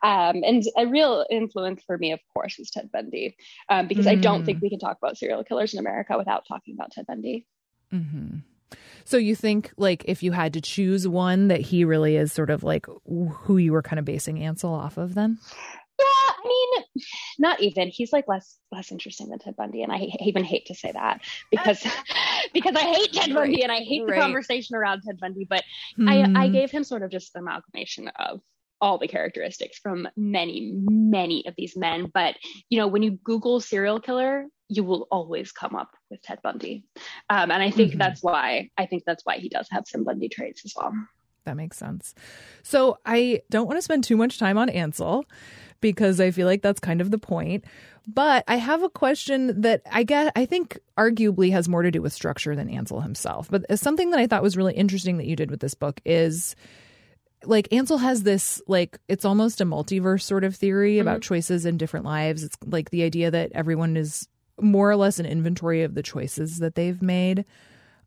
um 0.02 0.42
and 0.44 0.64
a 0.76 0.86
real 0.86 1.24
influence 1.30 1.82
for 1.86 1.98
me 1.98 2.12
of 2.12 2.20
course 2.32 2.58
is 2.58 2.70
ted 2.70 2.90
bundy 2.92 3.36
um 3.68 3.88
because 3.88 4.06
mm. 4.06 4.10
i 4.10 4.14
don't 4.14 4.44
think 4.44 4.58
mm. 4.58 4.62
we 4.62 4.70
can 4.70 4.78
talk 4.78 4.96
about 5.02 5.18
serial 5.18 5.44
killers 5.44 5.74
in 5.74 5.80
america 5.80 6.16
without 6.16 6.44
talking 6.46 6.74
about 6.74 6.92
ted 6.92 7.06
bundy 7.06 7.46
mm-hmm. 7.92 8.38
So 9.04 9.16
you 9.16 9.36
think 9.36 9.72
like 9.76 10.04
if 10.06 10.24
you 10.24 10.32
had 10.32 10.52
to 10.54 10.60
choose 10.60 11.06
one 11.06 11.48
that 11.48 11.60
he 11.60 11.84
really 11.84 12.16
is 12.16 12.32
sort 12.32 12.50
of 12.50 12.64
like 12.64 12.86
who 13.06 13.56
you 13.56 13.72
were 13.72 13.82
kind 13.82 14.00
of 14.00 14.04
basing 14.04 14.42
Ansel 14.42 14.74
off 14.74 14.98
of 14.98 15.14
then? 15.14 15.38
Yeah, 15.98 16.04
I 16.04 16.42
mean, 16.44 17.04
not 17.38 17.60
even. 17.60 17.88
He's 17.88 18.12
like 18.12 18.26
less 18.26 18.58
less 18.72 18.90
interesting 18.90 19.28
than 19.28 19.38
Ted 19.38 19.54
Bundy, 19.56 19.82
and 19.82 19.92
I 19.92 20.08
even 20.20 20.42
hate 20.42 20.66
to 20.66 20.74
say 20.74 20.90
that 20.92 21.22
because 21.52 21.86
because 22.52 22.74
I 22.74 22.82
hate 22.82 23.12
Ted 23.12 23.32
Bundy 23.32 23.62
and 23.62 23.70
I 23.70 23.78
hate 23.78 24.02
right. 24.02 24.16
the 24.16 24.20
conversation 24.20 24.74
around 24.74 25.02
Ted 25.06 25.18
Bundy. 25.20 25.46
But 25.48 25.62
hmm. 25.94 26.08
I 26.08 26.32
I 26.34 26.48
gave 26.48 26.72
him 26.72 26.82
sort 26.82 27.02
of 27.02 27.10
just 27.10 27.34
an 27.36 27.42
amalgamation 27.42 28.08
of 28.08 28.40
all 28.80 28.98
the 28.98 29.08
characteristics 29.08 29.78
from 29.78 30.08
many 30.16 30.72
many 30.74 31.46
of 31.46 31.54
these 31.56 31.76
men. 31.76 32.10
But 32.12 32.34
you 32.68 32.78
know, 32.78 32.88
when 32.88 33.02
you 33.02 33.12
Google 33.12 33.60
serial 33.60 34.00
killer, 34.00 34.46
you 34.68 34.84
will 34.84 35.06
always 35.10 35.52
come 35.52 35.76
up 35.76 35.90
with 36.10 36.22
Ted 36.22 36.40
Bundy, 36.42 36.84
um, 37.30 37.50
and 37.50 37.62
I 37.62 37.70
think 37.70 37.90
mm-hmm. 37.90 37.98
that's 37.98 38.22
why 38.22 38.70
I 38.76 38.86
think 38.86 39.04
that's 39.06 39.24
why 39.24 39.38
he 39.38 39.48
does 39.48 39.68
have 39.70 39.84
some 39.86 40.04
Bundy 40.04 40.28
traits 40.28 40.64
as 40.64 40.74
well. 40.76 40.92
That 41.46 41.56
makes 41.56 41.78
sense. 41.78 42.14
So 42.62 42.98
I 43.06 43.40
don't 43.50 43.66
want 43.66 43.78
to 43.78 43.82
spend 43.82 44.04
too 44.04 44.16
much 44.16 44.38
time 44.38 44.58
on 44.58 44.68
Ansel 44.68 45.24
because 45.80 46.20
I 46.20 46.32
feel 46.32 46.46
like 46.46 46.60
that's 46.60 46.80
kind 46.80 47.00
of 47.00 47.10
the 47.10 47.18
point. 47.18 47.64
But 48.06 48.44
I 48.46 48.56
have 48.56 48.82
a 48.82 48.90
question 48.90 49.62
that 49.62 49.82
I 49.90 50.02
get 50.02 50.32
I 50.36 50.44
think 50.44 50.78
arguably 50.98 51.50
has 51.52 51.68
more 51.68 51.82
to 51.82 51.90
do 51.90 52.02
with 52.02 52.12
structure 52.12 52.54
than 52.54 52.68
Ansel 52.68 53.00
himself. 53.00 53.48
But 53.50 53.78
something 53.78 54.10
that 54.10 54.20
I 54.20 54.26
thought 54.26 54.42
was 54.42 54.56
really 54.56 54.74
interesting 54.74 55.16
that 55.16 55.26
you 55.26 55.36
did 55.36 55.50
with 55.50 55.60
this 55.60 55.74
book 55.74 56.00
is 56.04 56.54
like 57.44 57.68
Ansel 57.72 57.98
has 57.98 58.22
this 58.22 58.60
like 58.66 58.98
it's 59.08 59.24
almost 59.24 59.60
a 59.60 59.64
multiverse 59.66 60.22
sort 60.22 60.44
of 60.44 60.54
theory 60.56 60.94
mm-hmm. 60.94 61.02
about 61.02 61.22
choices 61.22 61.66
in 61.66 61.76
different 61.76 62.04
lives. 62.04 62.42
It's 62.42 62.56
like 62.64 62.90
the 62.90 63.02
idea 63.02 63.30
that 63.30 63.52
everyone 63.52 63.96
is 63.96 64.28
more 64.60 64.90
or 64.90 64.96
less 64.96 65.18
an 65.18 65.26
inventory 65.26 65.82
of 65.82 65.94
the 65.94 66.02
choices 66.02 66.58
that 66.58 66.74
they've 66.74 67.02
made. 67.02 67.44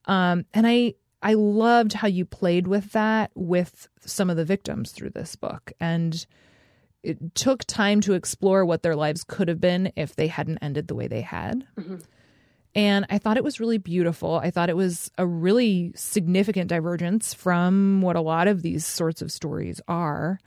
Um 0.06 0.46
and 0.53 0.65
I 0.68 0.96
I 1.22 1.34
loved 1.34 1.94
how 1.94 2.08
you 2.08 2.25
played 2.25 2.68
with 2.68 2.91
that 2.94 3.32
with 3.36 3.88
some 4.00 4.29
of 4.29 4.38
the 4.38 4.46
victims 4.46 4.91
through 4.91 5.12
this 5.12 5.36
book 5.36 5.74
and 5.79 6.25
it 7.03 7.36
took 7.36 7.63
time 7.65 8.01
to 8.01 8.13
explore 8.13 8.65
what 8.65 8.84
their 8.84 8.96
lives 8.96 9.24
could 9.24 9.48
have 9.48 9.62
been 9.62 9.91
if 9.96 10.15
they 10.15 10.27
hadn't 10.27 10.58
ended 10.62 10.88
the 10.88 10.96
way 10.96 11.08
they 11.08 11.22
had. 11.22 11.65
Mm-hmm. 11.77 11.98
And 12.75 13.06
I 13.10 13.18
thought 13.18 13.38
it 13.38 13.44
was 13.44 13.60
really 13.60 13.77
beautiful. 13.77 14.36
I 14.36 14.51
thought 14.51 14.70
it 14.70 14.75
was 14.75 15.10
a 15.18 15.25
really 15.25 15.91
significant 15.96 16.70
divergence 16.70 17.34
from 17.34 18.01
what 18.01 18.15
a 18.15 18.22
lot 18.22 18.48
of 18.48 18.62
these 18.62 18.86
sorts 18.86 19.22
of 19.22 19.32
stories 19.32 19.82
are. 19.88 20.39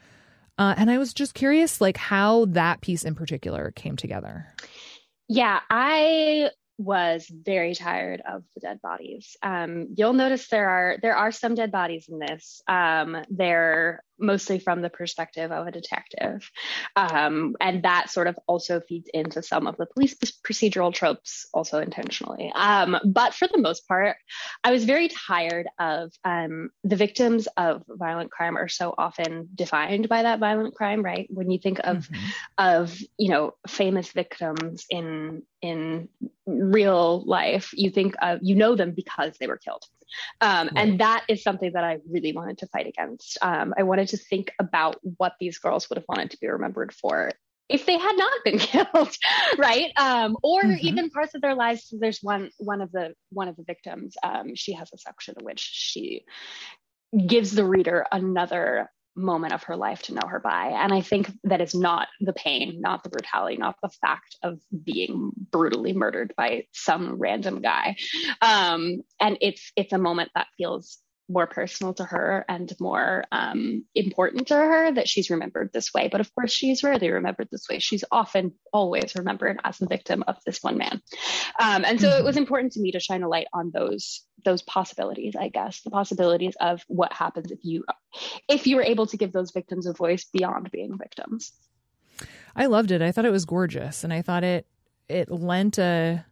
Uh, 0.59 0.75
and 0.77 0.91
I 0.91 0.99
was 0.99 1.13
just 1.15 1.35
curious, 1.35 1.81
like, 1.81 1.97
how 1.97 2.45
that 2.47 2.81
piece 2.81 3.05
in 3.05 3.15
particular 3.15 3.73
came 3.75 3.97
together. 3.97 4.47
Yeah, 5.35 5.61
I 5.71 6.51
was 6.77 7.27
very 7.27 7.75
tired 7.75 8.21
of 8.21 8.43
the 8.55 8.61
dead 8.61 8.83
bodies. 8.83 9.35
Um, 9.43 9.89
you'll 9.97 10.13
notice 10.13 10.49
there 10.49 10.69
are 10.69 10.99
there 11.01 11.17
are 11.17 11.33
some 11.33 11.55
dead 11.55 11.73
bodies 11.73 12.07
in 12.11 12.19
this. 12.19 12.61
Um, 12.69 13.17
they're 13.31 14.05
mostly 14.19 14.59
from 14.59 14.83
the 14.83 14.91
perspective 14.91 15.51
of 15.51 15.67
a 15.67 15.73
detective. 15.73 16.51
Um, 16.97 17.57
and 17.61 17.83
that 17.83 18.11
sort 18.11 18.27
of 18.27 18.39
also 18.47 18.81
feeds 18.81 19.09
into 19.13 19.43
some 19.43 19.67
of 19.67 19.77
the 19.77 19.87
police 19.87 20.15
procedural 20.15 20.93
tropes, 20.93 21.47
also 21.53 21.79
intentionally. 21.81 22.53
Um, 22.55 22.99
but 23.05 23.35
for 23.35 23.49
the 23.49 23.59
most 23.59 23.87
part, 23.89 24.17
I 24.65 24.73
was 24.73 24.85
very 24.85 25.09
tired 25.09 25.67
of 25.79 26.13
um, 26.25 26.71
the 26.85 26.97
victims 26.97 27.49
of 27.57 27.83
violent 27.89 28.31
crime 28.31 28.57
are 28.57 28.69
so 28.69 28.95
often 28.97 29.49
defined 29.55 30.09
by 30.09 30.23
that 30.23 30.39
violent 30.39 30.75
crime, 30.75 31.03
right? 31.03 31.27
When 31.31 31.51
you 31.51 31.59
think 31.59 31.81
of 31.85 32.09
mm-hmm. 32.09 32.29
of 32.59 32.99
you 33.19 33.31
know 33.31 33.55
famous 33.67 34.11
victims 34.13 34.87
in 34.91 35.43
in 35.61 36.09
real 36.47 37.23
life, 37.25 37.71
you 37.73 37.91
think 37.91 38.15
of 38.21 38.41
you 38.43 38.57
know 38.57 38.75
them 38.75 38.93
because 38.93 39.37
they 39.39 39.47
were 39.47 39.59
killed. 39.59 39.85
Um, 40.41 40.69
right. 40.69 40.73
And 40.77 41.01
that 41.01 41.25
is 41.29 41.43
something 41.43 41.73
that 41.73 41.85
I 41.85 41.99
really 42.11 42.33
wanted 42.33 42.59
to 42.59 42.67
fight 42.69 42.87
against. 42.87 43.39
Um, 43.43 43.75
I 43.77 43.83
wanted 43.83 44.09
to 44.09 44.17
think 44.17 44.53
about 44.59 44.97
what 45.17 45.35
these 45.41 45.59
girls 45.59 45.89
would 45.89 45.99
have 45.99 46.07
wanted 46.09 46.31
to 46.33 46.39
be 46.41 46.49
remembered 46.49 46.93
for 46.93 47.33
if 47.69 47.87
they 47.87 47.99
had 47.99 48.17
not 48.17 48.45
been 48.45 48.59
killed, 48.59 49.17
right? 49.57 49.93
Um, 49.97 50.37
or 50.43 50.63
mm-hmm. 50.63 50.87
even 50.87 51.11
parts 51.11 51.35
of 51.35 51.41
their 51.41 51.55
lives. 51.55 51.93
There's 51.99 52.21
one 52.23 52.51
one 52.59 52.83
of 52.83 52.93
the 52.93 53.15
one 53.31 53.49
of 53.49 53.57
the 53.57 53.65
victims. 53.65 54.17
Um, 54.23 54.55
she 54.55 54.75
has 54.75 54.91
a 54.93 54.99
section 54.99 55.35
in 55.39 55.45
which 55.45 55.61
she 55.61 56.25
gives 57.27 57.53
the 57.53 57.65
reader 57.65 58.07
another 58.11 58.91
moment 59.15 59.53
of 59.53 59.65
her 59.65 59.77
life 59.77 60.03
to 60.03 60.15
know 60.15 60.27
her 60.27 60.41
by. 60.41 60.69
And 60.69 60.93
I 60.93 61.01
think 61.01 61.31
that 61.45 61.61
is 61.61 61.75
not 61.75 62.09
the 62.21 62.33
pain, 62.33 62.81
not 62.81 63.03
the 63.03 63.11
brutality, 63.11 63.57
not 63.57 63.77
the 63.83 63.91
fact 64.01 64.37
of 64.43 64.59
being 64.85 65.33
brutally 65.51 65.93
murdered 65.93 66.35
by 66.37 66.65
some 66.73 67.19
random 67.19 67.61
guy. 67.61 67.97
Um, 68.41 69.03
and 69.21 69.39
it's 69.41 69.73
it's 69.77 69.93
a 69.93 69.99
moment 69.99 70.31
that 70.35 70.49
feels 70.57 70.99
more 71.29 71.47
personal 71.47 71.95
to 71.95 72.05
her 72.05 72.45
and 72.49 72.73
more 72.81 73.25
um, 73.33 73.85
important 73.95 74.49
to 74.49 74.55
her 74.55 74.93
that 74.93 75.09
she's 75.09 75.31
remembered 75.31 75.71
this 75.73 75.93
way. 75.95 76.09
But 76.11 76.21
of 76.21 76.35
course, 76.35 76.53
she's 76.53 76.83
rarely 76.83 77.11
remembered 77.11 77.49
this 77.51 77.67
way. 77.71 77.79
She's 77.79 78.05
often 78.11 78.53
always 78.73 79.15
remembered 79.17 79.61
as 79.65 79.79
the 79.79 79.87
victim 79.87 80.25
of 80.27 80.37
this 80.45 80.63
one 80.63 80.79
man. 80.79 81.01
Um, 81.61 81.85
and 81.85 82.01
so 82.01 82.09
mm-hmm. 82.09 82.21
it 82.21 82.25
was 82.25 82.37
important 82.37 82.73
to 82.73 82.81
me 82.81 82.93
to 82.93 83.01
shine 83.01 83.23
a 83.23 83.29
light 83.29 83.47
on 83.53 83.71
those 83.73 84.25
those 84.45 84.63
possibilities, 84.63 85.35
I 85.39 85.49
guess, 85.49 85.83
the 85.83 85.91
possibilities 85.91 86.57
of 86.61 86.83
what 86.89 87.13
happens 87.13 87.53
if 87.53 87.61
you 87.63 87.85
if 88.49 88.67
you 88.67 88.77
were 88.77 88.83
able 88.83 89.07
to 89.07 89.17
give 89.17 89.33
those 89.33 89.53
victims 89.53 89.87
a 89.87 89.93
voice 89.93 90.25
beyond 90.33 90.71
being 90.71 90.99
victims. 90.99 91.53
I 92.55 92.67
loved 92.67 92.91
it. 92.91 93.01
I 93.01 93.13
thought 93.13 93.25
it 93.25 93.31
was 93.31 93.45
gorgeous, 93.45 94.05
and 94.05 94.13
I 94.13 94.23
thought 94.23 94.45
it 94.45 94.67
it 95.09 95.31
lent 95.31 95.79
a 95.79 96.25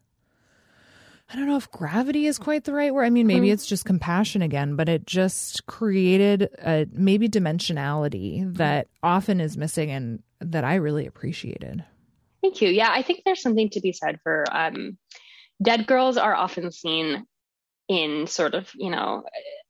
I 1.32 1.37
don't 1.37 1.46
know 1.46 1.56
if 1.56 1.70
gravity 1.70 2.26
is 2.26 2.38
quite 2.38 2.64
the 2.64 2.72
right 2.72 2.92
word. 2.92 3.04
I 3.04 3.10
mean, 3.10 3.26
maybe 3.28 3.46
mm-hmm. 3.46 3.54
it's 3.54 3.66
just 3.66 3.84
compassion 3.84 4.42
again, 4.42 4.75
but 4.75 4.88
it 4.88 5.06
just 5.06 5.64
created 5.66 6.49
a 6.58 6.87
maybe 6.92 7.28
dimensionality 7.28 8.52
that 8.56 8.88
often 9.02 9.40
is 9.40 9.56
missing 9.56 9.92
and 9.92 10.22
that 10.40 10.64
I 10.64 10.75
really 10.76 11.06
appreciated. 11.06 11.84
Thank 12.42 12.60
you. 12.60 12.68
Yeah, 12.70 12.90
I 12.90 13.02
think 13.02 13.22
there's 13.25 13.42
something 13.42 13.70
to 13.70 13.80
be 13.80 13.92
said 13.92 14.18
for 14.25 14.44
um, 14.50 14.99
dead 15.62 15.87
girls 15.87 16.16
are 16.16 16.34
often 16.34 16.72
seen 16.72 17.26
in 17.88 18.26
sort 18.26 18.54
of, 18.54 18.70
you 18.75 18.90
know, 18.90 19.22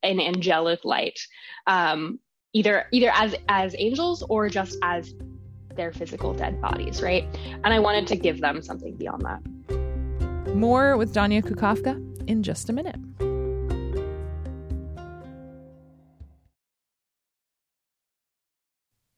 an 0.02 0.18
angelic 0.18 0.84
light, 0.84 1.18
um, 1.66 2.20
either 2.54 2.86
either 2.90 3.10
as 3.14 3.34
as 3.48 3.74
angels 3.76 4.22
or 4.28 4.48
just 4.48 4.78
as 4.82 5.14
their 5.74 5.92
physical 5.92 6.32
dead 6.32 6.60
bodies, 6.60 7.02
right? 7.02 7.24
And 7.64 7.68
I 7.68 7.80
wanted 7.80 8.06
to 8.08 8.16
give 8.16 8.40
them 8.40 8.62
something 8.62 8.96
beyond 8.96 9.22
that. 9.22 9.40
More 10.54 10.96
with 10.96 11.14
Danya 11.14 11.42
Kukafka 11.42 12.28
in 12.28 12.42
just 12.42 12.68
a 12.68 12.72
minute. 12.72 12.96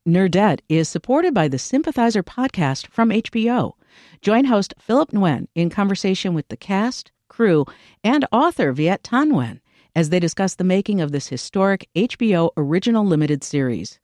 Nerdette 0.06 0.60
is 0.68 0.88
supported 0.88 1.32
by 1.32 1.46
the 1.46 1.58
Sympathizer 1.58 2.22
podcast 2.24 2.88
from 2.88 3.10
HBO. 3.10 3.74
Join 4.20 4.46
host 4.46 4.74
Philip 4.78 5.12
Nguyen 5.12 5.46
in 5.54 5.70
conversation 5.70 6.34
with 6.34 6.48
the 6.48 6.56
cast, 6.56 7.12
crew, 7.28 7.64
and 8.02 8.26
author 8.32 8.72
Viet 8.72 9.04
Thanh 9.04 9.30
Nguyen 9.30 9.60
as 9.94 10.10
they 10.10 10.18
discuss 10.18 10.56
the 10.56 10.64
making 10.64 11.00
of 11.00 11.12
this 11.12 11.28
historic 11.28 11.88
HBO 11.94 12.50
original 12.56 13.06
limited 13.06 13.44
series. 13.44 14.00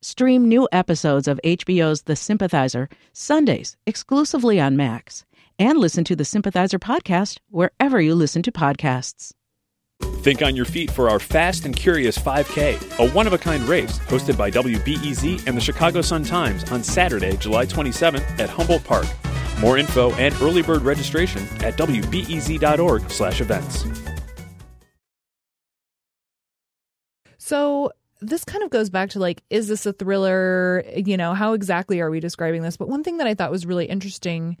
Stream 0.00 0.48
new 0.48 0.68
episodes 0.72 1.28
of 1.28 1.38
HBO's 1.44 2.02
The 2.02 2.16
Sympathizer 2.16 2.88
Sundays 3.12 3.76
exclusively 3.86 4.58
on 4.58 4.76
Max 4.76 5.24
and 5.58 5.78
listen 5.78 6.04
to 6.04 6.16
the 6.16 6.24
Sympathizer 6.24 6.78
podcast 6.78 7.38
wherever 7.50 8.00
you 8.00 8.14
listen 8.14 8.42
to 8.42 8.52
podcasts. 8.52 9.32
Think 10.22 10.42
on 10.42 10.54
your 10.54 10.64
feet 10.64 10.90
for 10.90 11.10
our 11.10 11.18
Fast 11.18 11.64
and 11.64 11.74
Curious 11.74 12.18
5K, 12.18 12.98
a 12.98 13.10
one 13.12 13.26
of 13.26 13.32
a 13.32 13.38
kind 13.38 13.62
race 13.64 13.98
hosted 14.00 14.36
by 14.36 14.50
WBEZ 14.50 15.46
and 15.46 15.56
the 15.56 15.60
Chicago 15.60 16.00
Sun 16.00 16.24
Times 16.24 16.70
on 16.70 16.82
Saturday, 16.82 17.36
July 17.36 17.66
27th 17.66 18.38
at 18.38 18.50
Humboldt 18.50 18.84
Park. 18.84 19.06
More 19.60 19.78
info 19.78 20.12
and 20.14 20.34
early 20.40 20.62
bird 20.62 20.82
registration 20.82 21.42
at 21.64 21.76
wbez.org/events. 21.76 23.84
So, 27.38 27.90
this 28.20 28.44
kind 28.44 28.62
of 28.62 28.70
goes 28.70 28.88
back 28.88 29.10
to 29.10 29.18
like 29.18 29.42
is 29.50 29.68
this 29.68 29.84
a 29.84 29.92
thriller, 29.92 30.84
you 30.94 31.16
know, 31.16 31.34
how 31.34 31.54
exactly 31.54 32.00
are 32.00 32.10
we 32.10 32.20
describing 32.20 32.62
this? 32.62 32.76
But 32.76 32.88
one 32.88 33.02
thing 33.02 33.18
that 33.18 33.26
I 33.26 33.34
thought 33.34 33.50
was 33.50 33.66
really 33.66 33.86
interesting 33.86 34.56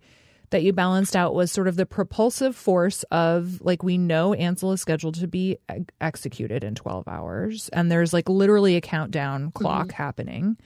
that 0.52 0.62
you 0.62 0.72
balanced 0.72 1.16
out 1.16 1.34
was 1.34 1.50
sort 1.50 1.68
of 1.68 1.76
the 1.76 1.84
propulsive 1.84 2.54
force 2.54 3.02
of 3.10 3.60
like 3.60 3.82
we 3.82 3.98
know 3.98 4.32
Ansel 4.34 4.72
is 4.72 4.80
scheduled 4.80 5.16
to 5.16 5.26
be 5.26 5.58
executed 6.00 6.62
in 6.62 6.74
12 6.74 7.08
hours 7.08 7.68
and 7.70 7.90
there's 7.90 8.12
like 8.12 8.28
literally 8.28 8.76
a 8.76 8.80
countdown 8.80 9.50
clock 9.50 9.88
mm-hmm. 9.88 10.02
happening. 10.02 10.56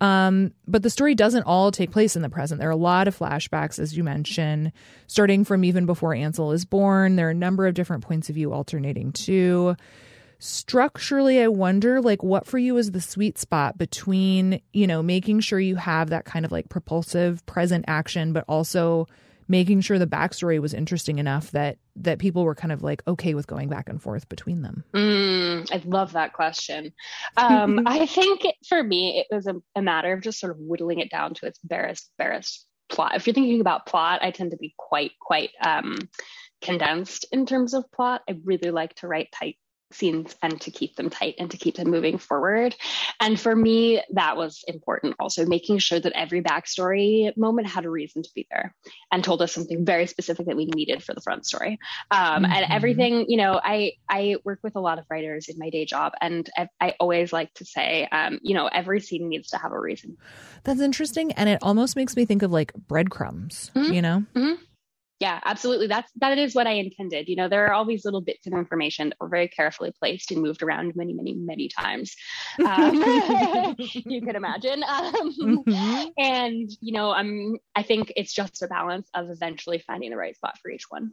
Um, 0.00 0.54
but 0.66 0.82
the 0.82 0.88
story 0.88 1.14
doesn't 1.14 1.42
all 1.42 1.70
take 1.70 1.90
place 1.90 2.16
in 2.16 2.22
the 2.22 2.30
present. 2.30 2.58
There 2.58 2.68
are 2.68 2.72
a 2.72 2.76
lot 2.76 3.06
of 3.06 3.18
flashbacks, 3.18 3.78
as 3.78 3.94
you 3.94 4.02
mentioned, 4.02 4.72
starting 5.06 5.44
from 5.44 5.62
even 5.62 5.84
before 5.84 6.14
Ansel 6.14 6.52
is 6.52 6.64
born. 6.64 7.16
There 7.16 7.28
are 7.28 7.32
a 7.32 7.34
number 7.34 7.66
of 7.66 7.74
different 7.74 8.02
points 8.02 8.30
of 8.30 8.34
view 8.34 8.52
alternating 8.52 9.12
too 9.12 9.76
structurally 10.40 11.40
i 11.40 11.46
wonder 11.46 12.00
like 12.00 12.22
what 12.22 12.46
for 12.46 12.58
you 12.58 12.76
is 12.78 12.92
the 12.92 13.00
sweet 13.00 13.38
spot 13.38 13.76
between 13.76 14.60
you 14.72 14.86
know 14.86 15.02
making 15.02 15.38
sure 15.38 15.60
you 15.60 15.76
have 15.76 16.10
that 16.10 16.24
kind 16.24 16.44
of 16.44 16.50
like 16.50 16.68
propulsive 16.68 17.44
present 17.46 17.84
action 17.86 18.32
but 18.32 18.44
also 18.48 19.06
making 19.50 19.80
sure 19.80 19.98
the 19.98 20.06
backstory 20.06 20.60
was 20.60 20.72
interesting 20.72 21.18
enough 21.18 21.50
that 21.50 21.76
that 21.96 22.20
people 22.20 22.44
were 22.44 22.54
kind 22.54 22.70
of 22.70 22.82
like 22.82 23.02
okay 23.08 23.34
with 23.34 23.48
going 23.48 23.68
back 23.68 23.88
and 23.88 24.00
forth 24.00 24.28
between 24.28 24.62
them? 24.62 24.84
Mm, 24.94 25.70
i 25.72 25.82
love 25.84 26.12
that 26.12 26.32
question. 26.32 26.92
Um, 27.36 27.80
i 27.86 28.06
think 28.06 28.42
for 28.66 28.82
me 28.82 29.18
it 29.18 29.34
was 29.34 29.46
a, 29.46 29.56
a, 29.74 29.82
matter 29.82 30.12
of 30.12 30.22
just 30.22 30.38
sort 30.38 30.52
of 30.52 30.58
whittling 30.58 31.00
it 31.00 31.10
down 31.10 31.34
to 31.34 31.46
its 31.46 31.58
barest 31.64 32.10
barest 32.16 32.64
plot. 32.88 33.16
If 33.16 33.26
you're 33.26 33.34
thinking 33.34 33.60
about 33.60 33.86
plot 33.86 34.20
i 34.22 34.30
tend 34.30 34.52
to 34.52 34.56
be 34.56 34.72
quite 34.78 35.12
quite 35.20 35.50
um, 35.60 35.98
condensed 36.62 37.26
in 37.32 37.44
terms 37.44 37.74
of 37.74 37.90
plot. 37.90 38.22
I 38.28 38.36
really 38.44 38.70
like 38.70 38.94
to 38.96 39.08
write 39.08 39.32
tight 39.32 39.56
scenes 39.92 40.34
and 40.42 40.60
to 40.60 40.70
keep 40.70 40.96
them 40.96 41.10
tight 41.10 41.34
and 41.38 41.50
to 41.50 41.56
keep 41.56 41.76
them 41.76 41.90
moving 41.90 42.18
forward. 42.18 42.74
And 43.20 43.38
for 43.38 43.54
me, 43.54 44.02
that 44.12 44.36
was 44.36 44.64
important 44.66 45.16
also, 45.18 45.46
making 45.46 45.78
sure 45.78 46.00
that 46.00 46.12
every 46.12 46.42
backstory 46.42 47.36
moment 47.36 47.68
had 47.68 47.84
a 47.84 47.90
reason 47.90 48.22
to 48.22 48.30
be 48.34 48.46
there 48.50 48.74
and 49.10 49.22
told 49.22 49.42
us 49.42 49.52
something 49.52 49.84
very 49.84 50.06
specific 50.06 50.46
that 50.46 50.56
we 50.56 50.66
needed 50.66 51.02
for 51.02 51.14
the 51.14 51.20
front 51.20 51.46
story. 51.46 51.78
Um, 52.10 52.44
mm-hmm. 52.44 52.52
And 52.52 52.66
everything, 52.70 53.26
you 53.28 53.36
know, 53.36 53.60
I, 53.62 53.92
I 54.08 54.36
work 54.44 54.60
with 54.62 54.76
a 54.76 54.80
lot 54.80 54.98
of 54.98 55.04
writers 55.10 55.48
in 55.48 55.58
my 55.58 55.70
day 55.70 55.84
job, 55.84 56.12
and 56.20 56.48
I, 56.56 56.68
I 56.80 56.94
always 57.00 57.32
like 57.32 57.52
to 57.54 57.64
say, 57.64 58.06
um, 58.10 58.38
you 58.42 58.54
know, 58.54 58.66
every 58.66 59.00
scene 59.00 59.28
needs 59.28 59.50
to 59.50 59.58
have 59.58 59.72
a 59.72 59.80
reason. 59.80 60.16
That's 60.64 60.80
interesting. 60.80 61.32
And 61.32 61.48
it 61.48 61.58
almost 61.62 61.96
makes 61.96 62.16
me 62.16 62.24
think 62.24 62.42
of 62.42 62.52
like 62.52 62.72
breadcrumbs, 62.74 63.70
mm-hmm. 63.74 63.92
you 63.92 64.02
know? 64.02 64.24
Mm-hmm 64.34 64.64
yeah 65.20 65.38
absolutely 65.44 65.86
that's 65.86 66.10
that 66.16 66.36
is 66.38 66.54
what 66.54 66.66
i 66.66 66.72
intended 66.72 67.28
you 67.28 67.36
know 67.36 67.48
there 67.48 67.66
are 67.66 67.72
all 67.72 67.84
these 67.84 68.04
little 68.04 68.20
bits 68.20 68.46
of 68.46 68.52
information 68.52 69.10
that 69.10 69.16
were 69.20 69.28
very 69.28 69.48
carefully 69.48 69.92
placed 69.98 70.30
and 70.32 70.42
moved 70.42 70.62
around 70.62 70.96
many 70.96 71.12
many 71.12 71.34
many 71.34 71.68
times 71.68 72.16
um, 72.66 72.94
you 73.78 74.20
can 74.22 74.34
imagine 74.34 74.82
um, 74.82 75.34
mm-hmm. 75.40 76.08
and 76.18 76.70
you 76.80 76.92
know 76.92 77.12
i'm 77.12 77.56
i 77.76 77.82
think 77.82 78.12
it's 78.16 78.32
just 78.32 78.62
a 78.62 78.66
balance 78.66 79.08
of 79.14 79.30
eventually 79.30 79.78
finding 79.78 80.10
the 80.10 80.16
right 80.16 80.34
spot 80.34 80.58
for 80.60 80.70
each 80.70 80.90
one 80.90 81.12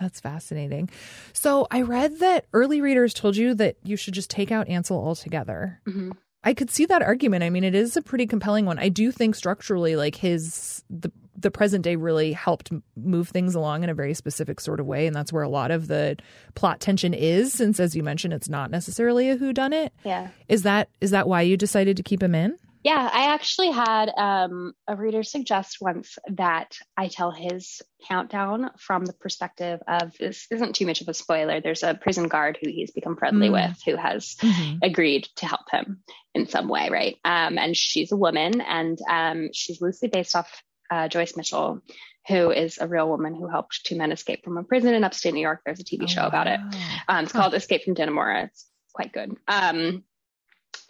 that's 0.00 0.20
fascinating. 0.20 0.90
So 1.32 1.66
I 1.72 1.82
read 1.82 2.20
that 2.20 2.46
early 2.52 2.80
readers 2.80 3.12
told 3.12 3.36
you 3.36 3.52
that 3.54 3.78
you 3.82 3.96
should 3.96 4.14
just 4.14 4.30
take 4.30 4.52
out 4.52 4.68
Ansel 4.68 4.96
altogether. 4.96 5.80
Mm-hmm. 5.88 6.12
I 6.44 6.54
could 6.54 6.70
see 6.70 6.86
that 6.86 7.02
argument. 7.02 7.42
I 7.42 7.50
mean, 7.50 7.64
it 7.64 7.74
is 7.74 7.96
a 7.96 8.02
pretty 8.02 8.26
compelling 8.26 8.64
one. 8.64 8.78
I 8.78 8.90
do 8.90 9.10
think 9.10 9.34
structurally, 9.34 9.96
like 9.96 10.14
his 10.14 10.84
the 10.88 11.10
the 11.38 11.50
present 11.50 11.84
day 11.84 11.96
really 11.96 12.32
helped 12.32 12.70
move 12.96 13.28
things 13.28 13.54
along 13.54 13.84
in 13.84 13.90
a 13.90 13.94
very 13.94 14.14
specific 14.14 14.60
sort 14.60 14.80
of 14.80 14.86
way, 14.86 15.06
and 15.06 15.14
that's 15.14 15.32
where 15.32 15.42
a 15.42 15.48
lot 15.48 15.70
of 15.70 15.88
the 15.88 16.16
plot 16.54 16.80
tension 16.80 17.14
is. 17.14 17.52
Since, 17.52 17.80
as 17.80 17.94
you 17.94 18.02
mentioned, 18.02 18.34
it's 18.34 18.48
not 18.48 18.70
necessarily 18.70 19.30
a 19.30 19.36
who 19.36 19.52
done 19.52 19.72
it. 19.72 19.92
Yeah. 20.04 20.28
Is 20.48 20.62
that 20.62 20.88
is 21.00 21.10
that 21.10 21.28
why 21.28 21.42
you 21.42 21.56
decided 21.56 21.96
to 21.98 22.02
keep 22.02 22.22
him 22.22 22.34
in? 22.34 22.56
Yeah, 22.84 23.10
I 23.12 23.34
actually 23.34 23.70
had 23.72 24.08
um, 24.16 24.72
a 24.86 24.94
reader 24.94 25.22
suggest 25.22 25.78
once 25.80 26.16
that 26.28 26.78
I 26.96 27.08
tell 27.08 27.32
his 27.32 27.82
countdown 28.06 28.70
from 28.78 29.04
the 29.04 29.12
perspective 29.12 29.80
of 29.88 30.16
this 30.18 30.46
isn't 30.50 30.76
too 30.76 30.86
much 30.86 31.00
of 31.00 31.08
a 31.08 31.14
spoiler. 31.14 31.60
There's 31.60 31.82
a 31.82 31.94
prison 31.94 32.28
guard 32.28 32.56
who 32.62 32.70
he's 32.70 32.92
become 32.92 33.16
friendly 33.16 33.48
mm. 33.48 33.52
with 33.52 33.82
who 33.84 33.96
has 33.96 34.36
mm-hmm. 34.36 34.78
agreed 34.82 35.26
to 35.36 35.46
help 35.46 35.68
him 35.70 36.02
in 36.34 36.48
some 36.48 36.68
way, 36.68 36.88
right? 36.88 37.16
Um, 37.24 37.58
and 37.58 37.76
she's 37.76 38.12
a 38.12 38.16
woman 38.16 38.60
and 38.60 38.98
um, 39.10 39.48
she's 39.52 39.80
loosely 39.80 40.08
based 40.08 40.36
off 40.36 40.62
uh, 40.90 41.08
Joyce 41.08 41.36
Mitchell, 41.36 41.80
who 42.26 42.50
is 42.50 42.78
a 42.78 42.86
real 42.86 43.08
woman 43.08 43.34
who 43.34 43.48
helped 43.48 43.84
two 43.84 43.96
men 43.96 44.12
escape 44.12 44.44
from 44.44 44.58
a 44.58 44.64
prison 44.64 44.94
in 44.94 45.04
upstate 45.04 45.34
New 45.34 45.40
York. 45.40 45.60
There's 45.64 45.80
a 45.80 45.84
TV 45.84 46.04
oh, 46.04 46.06
show 46.06 46.26
about 46.26 46.46
it. 46.46 46.60
Um, 47.08 47.24
it's 47.24 47.32
called 47.32 47.54
Escape 47.54 47.84
from 47.84 47.94
Dannemora. 47.94 48.46
It's 48.46 48.66
quite 48.92 49.12
good. 49.12 49.36
Um, 49.46 50.04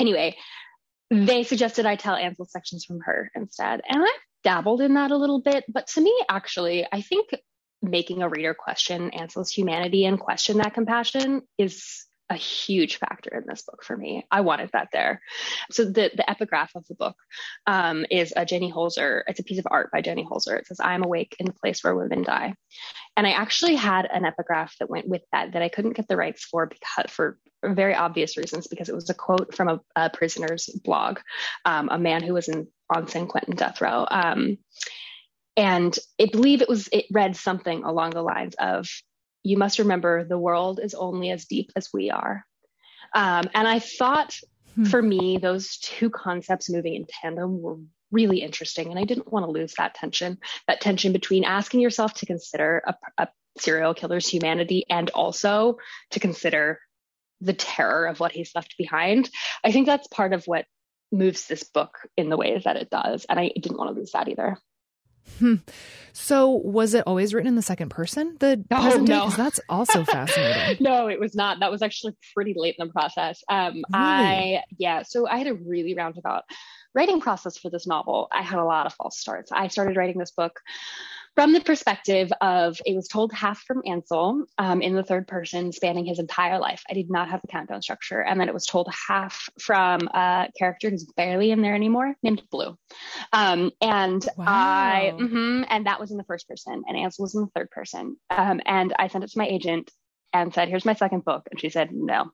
anyway, 0.00 0.36
they 1.10 1.42
suggested 1.42 1.86
I 1.86 1.96
tell 1.96 2.16
Ansel 2.16 2.46
sections 2.46 2.84
from 2.84 3.00
her 3.00 3.30
instead. 3.34 3.80
And 3.88 4.02
I've 4.02 4.08
dabbled 4.44 4.80
in 4.80 4.94
that 4.94 5.10
a 5.10 5.16
little 5.16 5.40
bit. 5.40 5.64
But 5.68 5.86
to 5.88 6.00
me, 6.00 6.12
actually, 6.28 6.86
I 6.90 7.02
think 7.02 7.28
making 7.82 8.22
a 8.22 8.28
reader 8.28 8.54
question 8.54 9.10
Ansel's 9.10 9.50
humanity 9.50 10.04
and 10.04 10.18
question 10.18 10.58
that 10.58 10.74
compassion 10.74 11.42
is 11.56 12.04
a 12.30 12.36
huge 12.36 12.98
factor 12.98 13.34
in 13.34 13.44
this 13.46 13.62
book 13.62 13.82
for 13.82 13.96
me. 13.96 14.26
I 14.30 14.42
wanted 14.42 14.70
that 14.72 14.88
there. 14.92 15.22
So 15.70 15.84
the 15.84 16.10
the 16.14 16.28
epigraph 16.28 16.74
of 16.74 16.86
the 16.86 16.94
book 16.94 17.16
um, 17.66 18.04
is 18.10 18.32
a 18.36 18.44
Jenny 18.44 18.70
Holzer. 18.70 19.22
It's 19.26 19.40
a 19.40 19.44
piece 19.44 19.58
of 19.58 19.66
art 19.70 19.90
by 19.90 20.02
Jenny 20.02 20.24
Holzer. 20.24 20.58
It 20.58 20.66
says, 20.66 20.80
"I 20.80 20.94
am 20.94 21.04
awake 21.04 21.36
in 21.38 21.46
the 21.46 21.52
place 21.52 21.82
where 21.82 21.96
women 21.96 22.22
die," 22.22 22.54
and 23.16 23.26
I 23.26 23.30
actually 23.30 23.76
had 23.76 24.06
an 24.06 24.24
epigraph 24.24 24.76
that 24.78 24.90
went 24.90 25.08
with 25.08 25.22
that 25.32 25.52
that 25.52 25.62
I 25.62 25.68
couldn't 25.68 25.96
get 25.96 26.08
the 26.08 26.16
rights 26.16 26.44
for 26.44 26.66
because 26.66 27.10
for 27.10 27.38
very 27.64 27.94
obvious 27.94 28.36
reasons 28.36 28.66
because 28.66 28.88
it 28.88 28.94
was 28.94 29.10
a 29.10 29.14
quote 29.14 29.54
from 29.54 29.68
a, 29.68 29.80
a 29.96 30.10
prisoner's 30.10 30.68
blog, 30.84 31.18
um, 31.64 31.88
a 31.90 31.98
man 31.98 32.22
who 32.22 32.34
was 32.34 32.48
in 32.48 32.68
on 32.94 33.08
San 33.08 33.26
Quentin 33.26 33.56
death 33.56 33.80
row. 33.80 34.06
Um, 34.10 34.58
and 35.56 35.98
I 36.20 36.26
believe 36.30 36.62
it 36.62 36.68
was 36.68 36.88
it 36.92 37.06
read 37.10 37.36
something 37.36 37.82
along 37.82 38.10
the 38.10 38.22
lines 38.22 38.54
of 38.58 38.88
you 39.42 39.56
must 39.56 39.78
remember 39.78 40.24
the 40.24 40.38
world 40.38 40.80
is 40.82 40.94
only 40.94 41.30
as 41.30 41.46
deep 41.46 41.70
as 41.76 41.88
we 41.92 42.10
are. 42.10 42.44
Um, 43.14 43.48
and 43.54 43.66
I 43.66 43.78
thought 43.78 44.38
hmm. 44.74 44.84
for 44.84 45.00
me, 45.00 45.38
those 45.38 45.78
two 45.78 46.10
concepts 46.10 46.70
moving 46.70 46.94
in 46.94 47.06
tandem 47.06 47.62
were 47.62 47.78
really 48.10 48.38
interesting. 48.38 48.88
And 48.90 48.98
I 48.98 49.04
didn't 49.04 49.32
want 49.32 49.46
to 49.46 49.50
lose 49.50 49.74
that 49.74 49.94
tension, 49.94 50.38
that 50.66 50.80
tension 50.80 51.12
between 51.12 51.44
asking 51.44 51.80
yourself 51.80 52.14
to 52.14 52.26
consider 52.26 52.82
a, 52.86 52.94
a 53.18 53.28
serial 53.58 53.94
killer's 53.94 54.28
humanity 54.28 54.84
and 54.88 55.10
also 55.10 55.78
to 56.10 56.20
consider 56.20 56.80
the 57.40 57.52
terror 57.52 58.06
of 58.06 58.20
what 58.20 58.32
he's 58.32 58.52
left 58.54 58.76
behind. 58.78 59.30
I 59.62 59.72
think 59.72 59.86
that's 59.86 60.08
part 60.08 60.32
of 60.32 60.44
what 60.46 60.66
moves 61.12 61.46
this 61.46 61.64
book 61.64 61.98
in 62.16 62.28
the 62.28 62.36
ways 62.36 62.64
that 62.64 62.76
it 62.76 62.90
does. 62.90 63.26
And 63.28 63.38
I 63.38 63.50
didn't 63.54 63.78
want 63.78 63.94
to 63.94 63.98
lose 63.98 64.12
that 64.12 64.28
either. 64.28 64.58
Hmm. 65.38 65.56
So, 66.12 66.50
was 66.50 66.94
it 66.94 67.04
always 67.06 67.32
written 67.32 67.46
in 67.48 67.54
the 67.54 67.62
second 67.62 67.90
person? 67.90 68.36
The 68.40 68.64
oh, 68.72 68.98
no. 69.06 69.30
That's 69.30 69.60
also 69.68 70.04
fascinating. 70.04 70.84
no, 70.84 71.06
it 71.06 71.20
was 71.20 71.34
not. 71.34 71.60
That 71.60 71.70
was 71.70 71.80
actually 71.80 72.16
pretty 72.34 72.54
late 72.56 72.74
in 72.78 72.86
the 72.86 72.92
process. 72.92 73.42
Um, 73.48 73.74
really? 73.74 73.84
I 73.92 74.62
yeah. 74.78 75.02
So 75.02 75.28
I 75.28 75.38
had 75.38 75.46
a 75.46 75.54
really 75.54 75.94
roundabout 75.94 76.44
writing 76.94 77.20
process 77.20 77.56
for 77.56 77.70
this 77.70 77.86
novel. 77.86 78.28
I 78.32 78.42
had 78.42 78.58
a 78.58 78.64
lot 78.64 78.86
of 78.86 78.94
false 78.94 79.18
starts. 79.18 79.52
I 79.52 79.68
started 79.68 79.96
writing 79.96 80.18
this 80.18 80.32
book 80.32 80.60
from 81.38 81.52
the 81.52 81.60
perspective 81.60 82.32
of 82.40 82.80
it 82.84 82.96
was 82.96 83.06
told 83.06 83.32
half 83.32 83.60
from 83.60 83.80
Ansel 83.86 84.44
um, 84.58 84.82
in 84.82 84.96
the 84.96 85.04
third 85.04 85.28
person, 85.28 85.70
spanning 85.70 86.04
his 86.04 86.18
entire 86.18 86.58
life. 86.58 86.82
I 86.90 86.94
did 86.94 87.10
not 87.10 87.30
have 87.30 87.40
the 87.42 87.46
countdown 87.46 87.80
structure, 87.80 88.20
and 88.20 88.40
then 88.40 88.48
it 88.48 88.54
was 88.54 88.66
told 88.66 88.92
half 89.06 89.48
from 89.60 90.08
a 90.08 90.48
character 90.58 90.90
who's 90.90 91.04
barely 91.04 91.52
in 91.52 91.62
there 91.62 91.76
anymore, 91.76 92.16
named 92.24 92.42
Blue. 92.50 92.76
Um, 93.32 93.70
and 93.80 94.28
wow. 94.36 94.46
I, 94.48 95.14
mm-hmm, 95.14 95.62
and 95.68 95.86
that 95.86 96.00
was 96.00 96.10
in 96.10 96.16
the 96.16 96.24
first 96.24 96.48
person, 96.48 96.82
and 96.88 96.96
Ansel 96.96 97.22
was 97.22 97.36
in 97.36 97.42
the 97.42 97.50
third 97.54 97.70
person. 97.70 98.16
Um, 98.30 98.60
and 98.66 98.92
I 98.98 99.06
sent 99.06 99.22
it 99.22 99.30
to 99.30 99.38
my 99.38 99.46
agent 99.46 99.92
and 100.32 100.52
said, 100.52 100.68
"Here's 100.68 100.84
my 100.84 100.94
second 100.94 101.24
book," 101.24 101.46
and 101.52 101.60
she 101.60 101.68
said, 101.68 101.90
"No, 101.92 102.32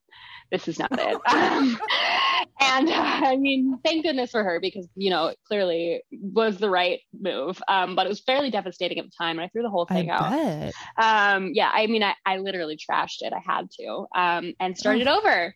this 0.50 0.66
is 0.66 0.78
not 0.78 0.88
it." 0.92 1.20
And 2.60 2.88
uh, 2.88 2.92
I 2.96 3.36
mean, 3.36 3.78
thank 3.84 4.04
goodness 4.04 4.30
for 4.30 4.42
her 4.44 4.60
because 4.60 4.88
you 4.94 5.10
know 5.10 5.26
it 5.26 5.38
clearly 5.46 6.02
was 6.12 6.58
the 6.58 6.70
right 6.70 7.00
move. 7.18 7.60
Um, 7.68 7.96
but 7.96 8.06
it 8.06 8.08
was 8.08 8.20
fairly 8.20 8.50
devastating 8.50 8.98
at 8.98 9.04
the 9.04 9.12
time, 9.16 9.38
and 9.38 9.44
I 9.44 9.48
threw 9.48 9.62
the 9.62 9.70
whole 9.70 9.86
thing 9.86 10.10
I 10.10 10.14
out. 10.14 11.36
Um, 11.36 11.52
yeah, 11.54 11.70
I 11.72 11.86
mean, 11.86 12.02
I, 12.02 12.14
I 12.24 12.38
literally 12.38 12.76
trashed 12.76 13.20
it. 13.20 13.32
I 13.32 13.40
had 13.44 13.70
to, 13.80 14.06
um, 14.14 14.54
and 14.60 14.76
started 14.76 15.08
oh. 15.08 15.18
over. 15.18 15.54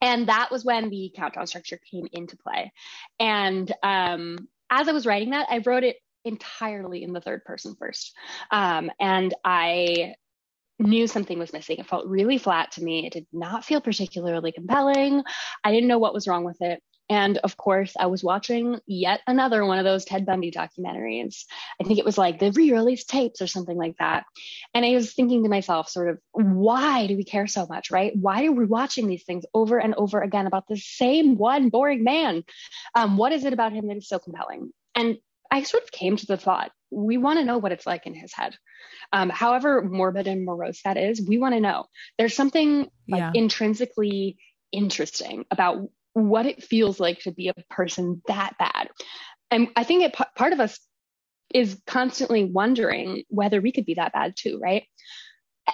And 0.00 0.28
that 0.28 0.50
was 0.52 0.64
when 0.64 0.90
the 0.90 1.12
countdown 1.16 1.48
structure 1.48 1.80
came 1.90 2.06
into 2.12 2.36
play. 2.36 2.72
And 3.18 3.72
um, 3.82 4.48
as 4.70 4.86
I 4.86 4.92
was 4.92 5.06
writing 5.06 5.30
that, 5.30 5.48
I 5.50 5.58
wrote 5.58 5.82
it 5.82 5.96
entirely 6.24 7.02
in 7.02 7.12
the 7.12 7.20
third 7.20 7.44
person 7.44 7.74
first. 7.78 8.14
Um, 8.52 8.90
and 9.00 9.34
I 9.44 10.14
knew 10.78 11.06
something 11.06 11.38
was 11.38 11.52
missing. 11.52 11.78
It 11.78 11.86
felt 11.86 12.06
really 12.06 12.38
flat 12.38 12.72
to 12.72 12.82
me. 12.82 13.06
It 13.06 13.12
did 13.12 13.26
not 13.32 13.64
feel 13.64 13.80
particularly 13.80 14.52
compelling. 14.52 15.22
I 15.64 15.72
didn't 15.72 15.88
know 15.88 15.98
what 15.98 16.14
was 16.14 16.28
wrong 16.28 16.44
with 16.44 16.60
it. 16.60 16.82
And 17.10 17.38
of 17.38 17.56
course, 17.56 17.94
I 17.98 18.06
was 18.06 18.22
watching 18.22 18.78
yet 18.86 19.20
another 19.26 19.64
one 19.64 19.78
of 19.78 19.84
those 19.84 20.04
Ted 20.04 20.26
Bundy 20.26 20.50
documentaries. 20.50 21.44
I 21.80 21.84
think 21.84 21.98
it 21.98 22.04
was 22.04 22.18
like 22.18 22.38
the 22.38 22.52
re 22.52 22.70
released 22.70 23.08
tapes 23.08 23.40
or 23.40 23.46
something 23.46 23.76
like 23.76 23.96
that. 23.98 24.24
And 24.74 24.84
I 24.84 24.94
was 24.94 25.14
thinking 25.14 25.42
to 25.42 25.48
myself, 25.48 25.88
sort 25.88 26.10
of, 26.10 26.18
why 26.32 27.06
do 27.06 27.16
we 27.16 27.24
care 27.24 27.46
so 27.46 27.66
much, 27.66 27.90
right? 27.90 28.12
Why 28.14 28.44
are 28.44 28.52
we 28.52 28.66
watching 28.66 29.06
these 29.06 29.24
things 29.24 29.44
over 29.54 29.78
and 29.78 29.94
over 29.94 30.20
again 30.20 30.46
about 30.46 30.68
the 30.68 30.76
same 30.76 31.38
one 31.38 31.70
boring 31.70 32.04
man? 32.04 32.44
Um, 32.94 33.16
what 33.16 33.32
is 33.32 33.44
it 33.44 33.54
about 33.54 33.72
him 33.72 33.88
that 33.88 33.96
is 33.96 34.08
so 34.08 34.18
compelling? 34.18 34.70
And 34.94 35.16
I 35.50 35.62
sort 35.62 35.82
of 35.82 35.90
came 35.90 36.16
to 36.16 36.26
the 36.26 36.36
thought 36.36 36.70
we 36.90 37.18
want 37.18 37.38
to 37.38 37.44
know 37.44 37.58
what 37.58 37.72
it's 37.72 37.86
like 37.86 38.06
in 38.06 38.14
his 38.14 38.32
head. 38.32 38.54
Um, 39.12 39.28
however 39.28 39.82
morbid 39.82 40.26
and 40.26 40.44
morose 40.44 40.80
that 40.84 40.96
is, 40.96 41.26
we 41.26 41.38
want 41.38 41.54
to 41.54 41.60
know. 41.60 41.84
There's 42.18 42.34
something 42.34 42.88
like 43.08 43.20
yeah. 43.20 43.30
intrinsically 43.34 44.38
interesting 44.72 45.44
about 45.50 45.88
what 46.12 46.46
it 46.46 46.62
feels 46.62 46.98
like 46.98 47.20
to 47.20 47.32
be 47.32 47.48
a 47.48 47.54
person 47.70 48.22
that 48.26 48.54
bad. 48.58 48.88
And 49.50 49.68
I 49.76 49.84
think 49.84 50.04
it, 50.04 50.14
part 50.36 50.52
of 50.52 50.60
us 50.60 50.78
is 51.54 51.80
constantly 51.86 52.44
wondering 52.44 53.24
whether 53.28 53.60
we 53.60 53.72
could 53.72 53.86
be 53.86 53.94
that 53.94 54.12
bad 54.12 54.34
too, 54.36 54.58
right? 54.62 54.84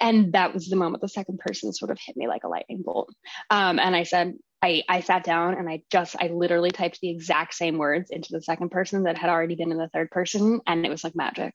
And 0.00 0.32
that 0.32 0.52
was 0.52 0.68
the 0.68 0.76
moment 0.76 1.02
the 1.02 1.08
second 1.08 1.38
person 1.38 1.72
sort 1.72 1.90
of 1.90 1.98
hit 2.04 2.16
me 2.16 2.26
like 2.26 2.44
a 2.44 2.48
lightning 2.48 2.82
bolt. 2.84 3.14
Um, 3.50 3.78
and 3.78 3.94
I 3.94 4.02
said, 4.02 4.34
I, 4.64 4.82
I 4.88 5.00
sat 5.00 5.24
down 5.24 5.54
and 5.54 5.68
I 5.68 5.82
just, 5.92 6.16
I 6.18 6.28
literally 6.28 6.70
typed 6.70 7.00
the 7.00 7.10
exact 7.10 7.52
same 7.52 7.76
words 7.76 8.10
into 8.10 8.32
the 8.32 8.40
second 8.40 8.70
person 8.70 9.02
that 9.02 9.18
had 9.18 9.28
already 9.28 9.56
been 9.56 9.70
in 9.70 9.76
the 9.76 9.88
third 9.88 10.10
person. 10.10 10.60
And 10.66 10.86
it 10.86 10.88
was 10.88 11.04
like 11.04 11.14
magic. 11.14 11.54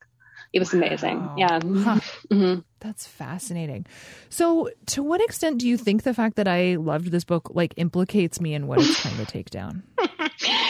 It 0.53 0.59
was 0.59 0.71
wow. 0.73 0.79
amazing. 0.79 1.29
Yeah. 1.35 1.59
Huh. 1.59 1.99
Mm-hmm. 2.31 2.59
That's 2.79 3.07
fascinating. 3.07 3.87
So, 4.29 4.69
to 4.87 5.01
what 5.01 5.21
extent 5.21 5.59
do 5.59 5.67
you 5.67 5.75
think 5.75 6.03
the 6.03 6.13
fact 6.13 6.35
that 6.35 6.47
I 6.47 6.75
loved 6.75 7.11
this 7.11 7.23
book 7.23 7.51
like 7.53 7.73
implicates 7.77 8.39
me 8.39 8.53
in 8.53 8.67
what 8.67 8.79
it's 8.79 9.01
trying 9.01 9.17
to 9.17 9.25
take 9.25 9.49
down? 9.49 9.83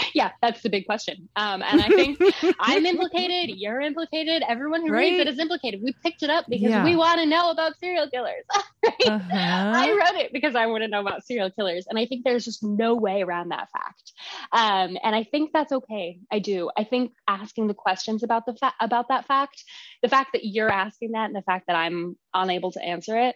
yeah, 0.14 0.32
that's 0.42 0.62
the 0.62 0.70
big 0.70 0.86
question. 0.86 1.30
Um, 1.36 1.62
and 1.62 1.82
I 1.82 1.88
think 1.88 2.20
I'm 2.60 2.86
implicated. 2.86 3.56
You're 3.58 3.82
implicated. 3.82 4.44
Everyone 4.48 4.82
who 4.82 4.92
right? 4.92 5.12
reads 5.12 5.22
it 5.22 5.28
is 5.28 5.40
implicated. 5.40 5.82
We 5.84 5.94
picked 6.04 6.24
it 6.24 6.30
up 6.30 6.46
because 6.48 6.70
yeah. 6.70 6.84
we 6.84 6.96
want 6.96 7.20
to 7.20 7.26
know 7.26 7.52
about 7.52 7.78
serial 7.80 8.10
killers. 8.10 8.44
right? 8.86 9.08
uh-huh. 9.08 9.32
I 9.32 9.92
wrote 9.92 10.22
it 10.22 10.34
because 10.34 10.56
I 10.56 10.68
want 10.68 10.84
to 10.84 10.88
know 10.88 11.02
about 11.02 11.26
serial 11.26 11.52
killers, 11.52 11.86
and 11.90 11.98
I 11.98 12.06
think 12.06 12.24
there's 12.24 12.46
just 12.46 12.64
no 12.64 12.96
way 12.96 13.22
around 13.22 13.50
that 13.50 13.70
fact. 13.72 14.14
Um, 14.52 14.98
and 15.04 15.16
I 15.16 15.24
think 15.24 15.52
that's 15.54 15.72
okay. 15.72 16.20
I 16.32 16.40
do. 16.40 16.70
I 16.78 16.84
think 16.84 17.12
asking 17.28 17.68
the 17.68 17.74
questions 17.74 18.24
about 18.24 18.46
the 18.46 18.56
fa- 18.56 18.74
about 18.80 19.10
that 19.10 19.26
fact, 19.26 19.64
the 20.02 20.10
fact 20.10 20.32
that 20.34 20.46
you're 20.46 20.72
asking 20.72 21.12
that, 21.12 21.26
and 21.26 21.36
the 21.36 21.42
fact 21.42 21.68
that 21.68 21.76
I'm 21.76 22.18
unable 22.34 22.72
to 22.72 22.84
answer 22.84 23.18
it, 23.18 23.36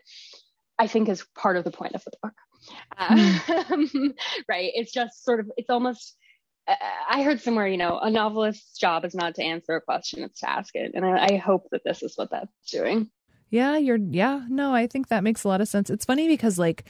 I 0.79 0.87
think 0.87 1.09
is 1.09 1.25
part 1.35 1.57
of 1.57 1.63
the 1.63 1.71
point 1.71 1.95
of 1.95 2.03
the 2.03 2.11
book. 2.21 2.33
Um, 2.97 4.13
right. 4.47 4.71
It's 4.73 4.91
just 4.91 5.23
sort 5.23 5.39
of, 5.39 5.51
it's 5.57 5.69
almost, 5.69 6.15
I 6.65 7.23
heard 7.23 7.41
somewhere, 7.41 7.67
you 7.67 7.77
know, 7.77 7.99
a 7.99 8.09
novelist's 8.09 8.77
job 8.77 9.03
is 9.03 9.13
not 9.13 9.35
to 9.35 9.43
answer 9.43 9.75
a 9.75 9.81
question, 9.81 10.23
it's 10.23 10.39
to 10.39 10.49
ask 10.49 10.73
it. 10.75 10.91
And 10.93 11.05
I, 11.05 11.33
I 11.33 11.35
hope 11.35 11.67
that 11.71 11.83
this 11.83 12.01
is 12.01 12.15
what 12.15 12.31
that's 12.31 12.53
doing. 12.71 13.09
Yeah, 13.49 13.77
you're, 13.77 13.97
yeah, 13.97 14.45
no, 14.49 14.73
I 14.73 14.87
think 14.87 15.09
that 15.09 15.23
makes 15.23 15.43
a 15.43 15.47
lot 15.47 15.61
of 15.61 15.67
sense. 15.67 15.89
It's 15.89 16.05
funny 16.05 16.27
because, 16.27 16.57
like, 16.57 16.85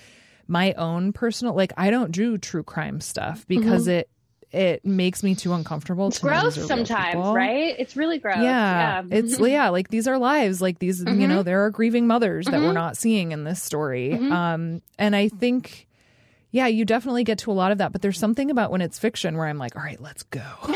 my 0.47 0.73
own 0.73 1.11
personal, 1.11 1.55
like, 1.55 1.73
I 1.75 1.89
don't 1.89 2.11
do 2.11 2.37
true 2.37 2.63
crime 2.63 3.01
stuff 3.01 3.45
because 3.47 3.87
mm-hmm. 3.87 3.99
it, 3.99 4.09
it 4.51 4.85
makes 4.85 5.23
me 5.23 5.33
too 5.33 5.53
uncomfortable. 5.53 6.07
It's 6.09 6.19
gross 6.19 6.55
sometimes, 6.67 7.35
right? 7.35 7.75
It's 7.77 7.97
really 7.97 8.19
gross. 8.19 8.37
Yeah, 8.37 9.01
yeah. 9.01 9.03
it's 9.09 9.39
yeah, 9.39 9.69
like 9.69 9.89
these 9.89 10.07
are 10.07 10.19
lives. 10.19 10.61
Like 10.61 10.77
these, 10.77 11.03
mm-hmm. 11.03 11.19
you 11.19 11.27
know, 11.27 11.41
there 11.41 11.65
are 11.65 11.71
grieving 11.71 12.05
mothers 12.05 12.45
that 12.45 12.53
mm-hmm. 12.53 12.65
we're 12.65 12.73
not 12.73 12.95
seeing 12.95 13.31
in 13.31 13.43
this 13.43 13.61
story. 13.61 14.11
Mm-hmm. 14.13 14.31
Um, 14.31 14.81
and 14.99 15.15
I 15.15 15.29
think, 15.29 15.87
yeah, 16.53 16.67
you 16.67 16.85
definitely 16.85 17.23
get 17.23 17.39
to 17.39 17.51
a 17.51 17.53
lot 17.53 17.71
of 17.71 17.79
that. 17.79 17.91
But 17.91 18.03
there's 18.03 18.19
something 18.19 18.51
about 18.51 18.71
when 18.71 18.79
it's 18.81 18.99
fiction 18.99 19.35
where 19.35 19.47
I'm 19.47 19.57
like, 19.57 19.75
all 19.75 19.81
right, 19.81 19.99
let's 19.99 20.21
go. 20.23 20.43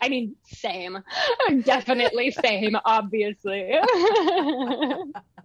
I 0.00 0.08
mean, 0.08 0.34
same. 0.44 0.98
Definitely 1.64 2.30
same, 2.30 2.74
obviously. 2.86 3.70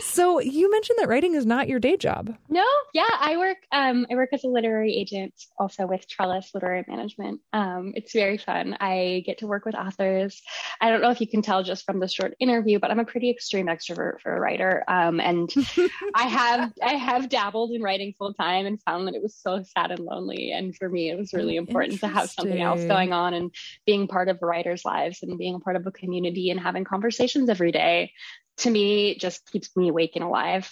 so 0.00 0.40
you 0.40 0.70
mentioned 0.70 0.98
that 1.00 1.08
writing 1.08 1.34
is 1.34 1.46
not 1.46 1.68
your 1.68 1.78
day 1.78 1.96
job. 1.96 2.34
No, 2.48 2.64
yeah, 2.94 3.08
I 3.08 3.36
work. 3.36 3.58
Um, 3.72 4.06
I 4.10 4.14
work 4.14 4.30
as 4.32 4.44
a 4.44 4.48
literary 4.48 4.94
agent, 4.94 5.34
also 5.58 5.86
with 5.86 6.08
Trellis 6.08 6.50
Literary 6.54 6.84
Management. 6.88 7.40
Um, 7.52 7.92
it's 7.94 8.12
very 8.12 8.38
fun. 8.38 8.76
I 8.80 9.22
get 9.26 9.38
to 9.38 9.46
work 9.46 9.64
with 9.64 9.74
authors. 9.74 10.42
I 10.80 10.90
don't 10.90 11.00
know 11.00 11.10
if 11.10 11.20
you 11.20 11.28
can 11.28 11.42
tell 11.42 11.62
just 11.62 11.84
from 11.84 12.00
the 12.00 12.08
short 12.08 12.34
interview, 12.40 12.78
but 12.78 12.90
I'm 12.90 13.00
a 13.00 13.04
pretty 13.04 13.30
extreme 13.30 13.66
extrovert 13.66 14.20
for 14.20 14.34
a 14.34 14.40
writer. 14.40 14.84
Um, 14.88 15.20
and 15.20 15.52
I 16.14 16.24
have 16.24 16.72
I 16.82 16.94
have 16.94 17.28
dabbled 17.28 17.72
in 17.72 17.82
writing 17.82 18.14
full 18.18 18.34
time 18.34 18.66
and 18.66 18.82
found 18.82 19.06
that 19.08 19.14
it 19.14 19.22
was 19.22 19.34
so 19.34 19.62
sad 19.62 19.90
and 19.90 20.00
lonely. 20.00 20.52
And 20.52 20.74
for 20.76 20.88
me, 20.88 21.10
it 21.10 21.18
was 21.18 21.32
really 21.32 21.56
important 21.56 22.00
to 22.00 22.08
have 22.08 22.30
something 22.30 22.60
else 22.60 22.84
going 22.84 23.12
on 23.12 23.34
and 23.34 23.54
being 23.84 24.08
part 24.08 24.28
of 24.28 24.38
writers' 24.42 24.84
lives 24.84 25.22
and 25.22 25.38
being 25.38 25.54
a 25.54 25.60
part 25.60 25.76
of 25.76 25.86
a 25.86 25.92
community 25.92 26.50
and 26.50 26.60
having 26.60 26.84
conversations 26.84 27.48
every 27.48 27.72
day 27.72 28.12
to 28.58 28.70
me 28.70 29.16
just 29.16 29.50
keeps 29.50 29.76
me 29.76 29.88
awake 29.88 30.12
and 30.14 30.24
alive. 30.24 30.70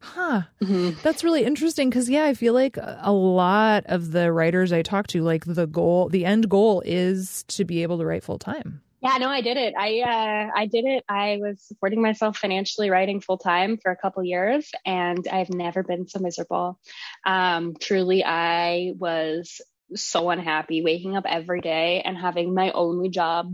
Huh. 0.00 0.42
Mm-hmm. 0.60 1.00
That's 1.02 1.22
really 1.22 1.44
interesting 1.44 1.88
because, 1.88 2.10
yeah, 2.10 2.24
I 2.24 2.34
feel 2.34 2.54
like 2.54 2.76
a 2.76 3.12
lot 3.12 3.84
of 3.86 4.10
the 4.10 4.32
writers 4.32 4.72
I 4.72 4.82
talk 4.82 5.06
to, 5.08 5.22
like 5.22 5.44
the 5.44 5.66
goal, 5.66 6.08
the 6.08 6.24
end 6.24 6.48
goal 6.48 6.82
is 6.84 7.44
to 7.48 7.64
be 7.64 7.82
able 7.84 7.98
to 7.98 8.04
write 8.04 8.24
full 8.24 8.38
time. 8.38 8.82
Yeah, 9.00 9.18
no, 9.18 9.28
I 9.28 9.40
did 9.40 9.56
it. 9.56 9.74
I 9.76 10.00
uh, 10.00 10.50
I 10.56 10.66
did 10.66 10.84
it. 10.84 11.02
I 11.08 11.38
was 11.40 11.60
supporting 11.62 12.00
myself 12.00 12.36
financially, 12.36 12.88
writing 12.88 13.20
full 13.20 13.38
time 13.38 13.76
for 13.76 13.90
a 13.90 13.96
couple 13.96 14.22
years, 14.22 14.70
and 14.86 15.26
I've 15.26 15.50
never 15.50 15.82
been 15.82 16.06
so 16.06 16.20
miserable. 16.20 16.78
Um, 17.26 17.74
truly, 17.80 18.22
I 18.24 18.92
was 18.96 19.60
so 19.94 20.30
unhappy 20.30 20.82
waking 20.82 21.16
up 21.16 21.24
every 21.28 21.60
day 21.60 22.00
and 22.02 22.16
having 22.16 22.54
my 22.54 22.70
only 22.70 23.08
job 23.08 23.52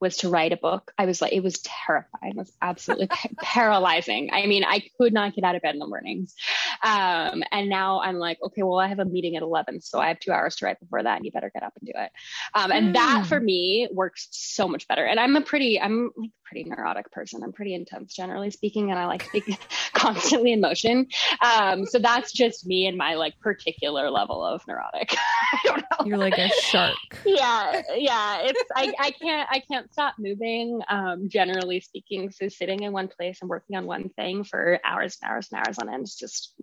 was 0.00 0.18
to 0.18 0.28
write 0.28 0.52
a 0.52 0.56
book. 0.56 0.92
I 0.96 1.06
was 1.06 1.20
like, 1.20 1.32
it 1.32 1.42
was 1.42 1.58
terrifying. 1.58 2.32
It 2.32 2.36
was 2.36 2.52
absolutely 2.62 3.08
paralyzing. 3.42 4.30
I 4.32 4.46
mean, 4.46 4.64
I 4.64 4.82
could 4.96 5.12
not 5.12 5.34
get 5.34 5.44
out 5.44 5.56
of 5.56 5.62
bed 5.62 5.74
in 5.74 5.80
the 5.80 5.86
mornings. 5.86 6.34
Um, 6.82 7.42
and 7.50 7.68
now 7.68 8.00
I'm 8.00 8.16
like, 8.16 8.38
okay, 8.42 8.62
well, 8.62 8.78
I 8.78 8.88
have 8.88 8.98
a 8.98 9.04
meeting 9.04 9.36
at 9.36 9.42
11, 9.42 9.80
so 9.80 9.98
I 9.98 10.08
have 10.08 10.20
two 10.20 10.32
hours 10.32 10.56
to 10.56 10.66
write 10.66 10.80
before 10.80 11.02
that, 11.02 11.16
and 11.16 11.24
you 11.24 11.32
better 11.32 11.50
get 11.52 11.62
up 11.62 11.72
and 11.80 11.86
do 11.86 11.92
it. 11.94 12.10
Um, 12.54 12.72
and 12.72 12.90
mm. 12.90 12.92
that 12.94 13.26
for 13.26 13.40
me 13.40 13.88
works 13.92 14.28
so 14.30 14.68
much 14.68 14.86
better. 14.88 15.04
And 15.04 15.18
I'm 15.18 15.36
a 15.36 15.40
pretty, 15.40 15.80
I'm 15.80 16.10
like 16.16 16.30
pretty 16.48 16.68
neurotic 16.68 17.10
person. 17.12 17.42
I'm 17.42 17.52
pretty 17.52 17.74
intense, 17.74 18.14
generally 18.14 18.50
speaking, 18.50 18.90
and 18.90 18.98
I 18.98 19.06
like 19.06 19.30
to 19.30 19.40
be 19.40 19.58
constantly 19.92 20.52
in 20.52 20.60
motion. 20.60 21.06
Um, 21.42 21.84
so 21.84 21.98
that's 21.98 22.32
just 22.32 22.66
me 22.66 22.86
and 22.86 22.96
my 22.96 23.14
like 23.14 23.38
particular 23.40 24.10
level 24.10 24.44
of 24.44 24.62
neurotic. 24.66 25.14
You're 26.04 26.18
like 26.18 26.38
a 26.38 26.48
shark. 26.48 26.96
yeah, 27.26 27.82
yeah. 27.94 28.40
It's 28.42 28.62
I, 28.74 28.92
I 28.98 29.10
can't 29.10 29.48
I 29.50 29.60
can't 29.60 29.92
stop 29.92 30.14
moving. 30.18 30.80
Um, 30.88 31.28
generally 31.28 31.80
speaking, 31.80 32.30
so 32.30 32.48
sitting 32.48 32.82
in 32.82 32.92
one 32.92 33.08
place 33.08 33.38
and 33.40 33.50
working 33.50 33.76
on 33.76 33.86
one 33.86 34.08
thing 34.10 34.44
for 34.44 34.80
hours 34.84 35.18
and 35.20 35.30
hours 35.30 35.48
and 35.52 35.60
hours 35.60 35.78
on 35.78 35.92
end 35.92 36.04
is 36.04 36.16
just 36.16 36.54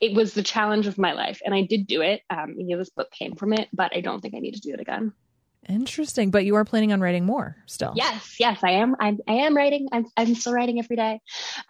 it 0.00 0.14
was 0.14 0.34
the 0.34 0.42
challenge 0.42 0.86
of 0.86 0.98
my 0.98 1.12
life, 1.12 1.40
and 1.44 1.54
I 1.54 1.62
did 1.62 1.86
do 1.86 2.02
it. 2.02 2.22
Um, 2.30 2.54
you 2.58 2.68
know, 2.68 2.78
this 2.78 2.90
book 2.90 3.10
came 3.10 3.34
from 3.34 3.52
it, 3.52 3.68
but 3.72 3.94
I 3.96 4.00
don't 4.00 4.20
think 4.20 4.34
I 4.34 4.38
need 4.38 4.54
to 4.54 4.60
do 4.60 4.74
it 4.74 4.80
again. 4.80 5.12
Interesting, 5.68 6.30
but 6.30 6.44
you 6.44 6.56
are 6.56 6.64
planning 6.64 6.92
on 6.92 7.00
writing 7.00 7.24
more 7.24 7.56
still. 7.66 7.94
Yes, 7.96 8.36
yes, 8.38 8.58
I 8.62 8.72
am. 8.72 8.96
I'm, 9.00 9.18
I 9.26 9.32
am 9.32 9.56
writing. 9.56 9.88
I'm, 9.92 10.06
I'm 10.16 10.34
still 10.34 10.52
writing 10.52 10.78
every 10.78 10.96
day, 10.96 11.20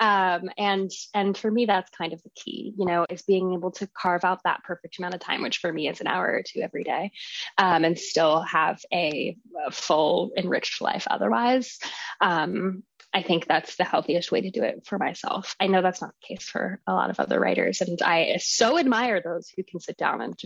um, 0.00 0.50
and 0.58 0.90
and 1.14 1.36
for 1.36 1.50
me, 1.50 1.66
that's 1.66 1.90
kind 1.90 2.12
of 2.12 2.20
the 2.22 2.30
key. 2.34 2.74
You 2.76 2.86
know, 2.86 3.06
is 3.08 3.22
being 3.22 3.52
able 3.54 3.70
to 3.72 3.86
carve 3.86 4.24
out 4.24 4.40
that 4.44 4.64
perfect 4.64 4.98
amount 4.98 5.14
of 5.14 5.20
time, 5.20 5.42
which 5.42 5.58
for 5.58 5.72
me 5.72 5.88
is 5.88 6.00
an 6.00 6.08
hour 6.08 6.26
or 6.26 6.42
two 6.42 6.60
every 6.60 6.82
day, 6.82 7.12
um, 7.58 7.84
and 7.84 7.96
still 7.98 8.40
have 8.40 8.80
a, 8.92 9.36
a, 9.66 9.70
full, 9.70 10.32
enriched 10.36 10.80
life. 10.80 11.06
Otherwise, 11.08 11.78
um, 12.20 12.82
I 13.14 13.22
think 13.22 13.46
that's 13.46 13.76
the 13.76 13.84
healthiest 13.84 14.32
way 14.32 14.40
to 14.40 14.50
do 14.50 14.64
it 14.64 14.84
for 14.86 14.98
myself. 14.98 15.54
I 15.60 15.68
know 15.68 15.82
that's 15.82 16.02
not 16.02 16.14
the 16.20 16.34
case 16.34 16.44
for 16.44 16.80
a 16.84 16.92
lot 16.92 17.10
of 17.10 17.20
other 17.20 17.38
writers, 17.38 17.80
and 17.80 18.02
I 18.02 18.38
so 18.38 18.76
admire 18.76 19.22
those 19.24 19.48
who 19.56 19.62
can 19.62 19.78
sit 19.78 19.96
down 19.96 20.20
and 20.20 20.38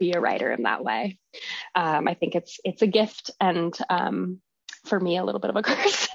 be 0.00 0.12
a 0.12 0.20
writer 0.20 0.50
in 0.50 0.62
that 0.62 0.82
way. 0.82 1.18
Um, 1.74 2.08
I 2.08 2.14
think 2.14 2.34
it's 2.34 2.58
it's 2.64 2.80
a 2.80 2.86
gift, 2.86 3.30
and 3.38 3.76
um, 3.90 4.40
for 4.86 4.98
me, 4.98 5.18
a 5.18 5.24
little 5.24 5.40
bit 5.40 5.50
of 5.50 5.56
a 5.56 5.62
curse. 5.62 6.08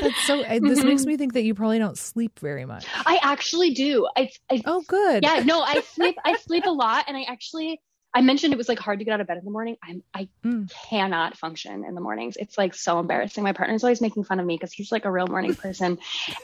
that's 0.00 0.26
so. 0.26 0.44
This 0.60 0.84
makes 0.84 1.04
me 1.04 1.16
think 1.16 1.32
that 1.32 1.42
you 1.42 1.54
probably 1.54 1.80
don't 1.80 1.98
sleep 1.98 2.38
very 2.38 2.64
much. 2.64 2.86
I 2.94 3.18
actually 3.20 3.74
do. 3.74 4.08
I, 4.16 4.30
I 4.48 4.62
oh, 4.64 4.84
good. 4.86 5.24
Yeah, 5.24 5.42
no, 5.44 5.60
I 5.60 5.80
sleep. 5.80 6.16
I 6.24 6.36
sleep 6.36 6.66
a 6.66 6.70
lot, 6.70 7.06
and 7.08 7.16
I 7.16 7.24
actually 7.24 7.80
I 8.12 8.22
mentioned 8.22 8.52
it 8.52 8.56
was 8.56 8.68
like 8.68 8.78
hard 8.78 8.98
to 8.98 9.04
get 9.04 9.14
out 9.14 9.20
of 9.20 9.28
bed 9.28 9.38
in 9.38 9.44
the 9.44 9.50
morning. 9.50 9.76
I'm 9.82 10.02
I 10.12 10.28
mm. 10.44 10.70
cannot 10.88 11.36
function 11.36 11.84
in 11.84 11.94
the 11.94 12.00
mornings. 12.00 12.36
It's 12.36 12.58
like 12.58 12.74
so 12.74 12.98
embarrassing. 12.98 13.44
My 13.44 13.52
partner's 13.52 13.84
always 13.84 14.00
making 14.00 14.24
fun 14.24 14.40
of 14.40 14.46
me 14.46 14.56
because 14.56 14.72
he's 14.72 14.90
like 14.90 15.04
a 15.04 15.10
real 15.10 15.28
morning 15.28 15.54
person, 15.56 15.98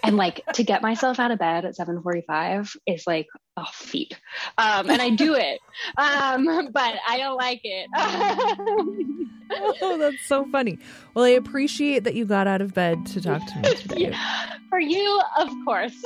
and 0.05 0.17
like 0.17 0.45
to 0.55 0.63
get 0.63 0.83
myself 0.83 1.19
out 1.19 1.33
of 1.33 1.39
bed 1.39 1.65
at 1.65 1.77
7:45 1.77 2.77
is 2.87 3.07
like 3.07 3.27
a 3.57 3.67
feat. 3.73 4.15
Um, 4.59 4.91
and 4.91 5.03
I 5.03 5.11
do 5.11 5.35
it, 5.39 5.59
um, 5.97 6.71
but 6.73 6.95
I 7.09 7.19
don't 7.19 7.37
like 7.37 7.61
it. 7.65 7.89
oh, 9.83 9.99
that's 9.99 10.25
so 10.27 10.45
funny. 10.47 10.79
Well, 11.15 11.25
I 11.25 11.31
appreciate 11.31 12.05
that 12.05 12.15
you 12.15 12.27
got 12.27 12.47
out 12.47 12.61
of 12.61 12.75
bed 12.75 13.07
to 13.07 13.21
talk 13.21 13.45
to 13.45 13.59
me 13.59 13.75
today. 13.75 14.17
For 14.71 14.79
you, 14.79 15.21
of 15.39 15.51
course. 15.65 15.97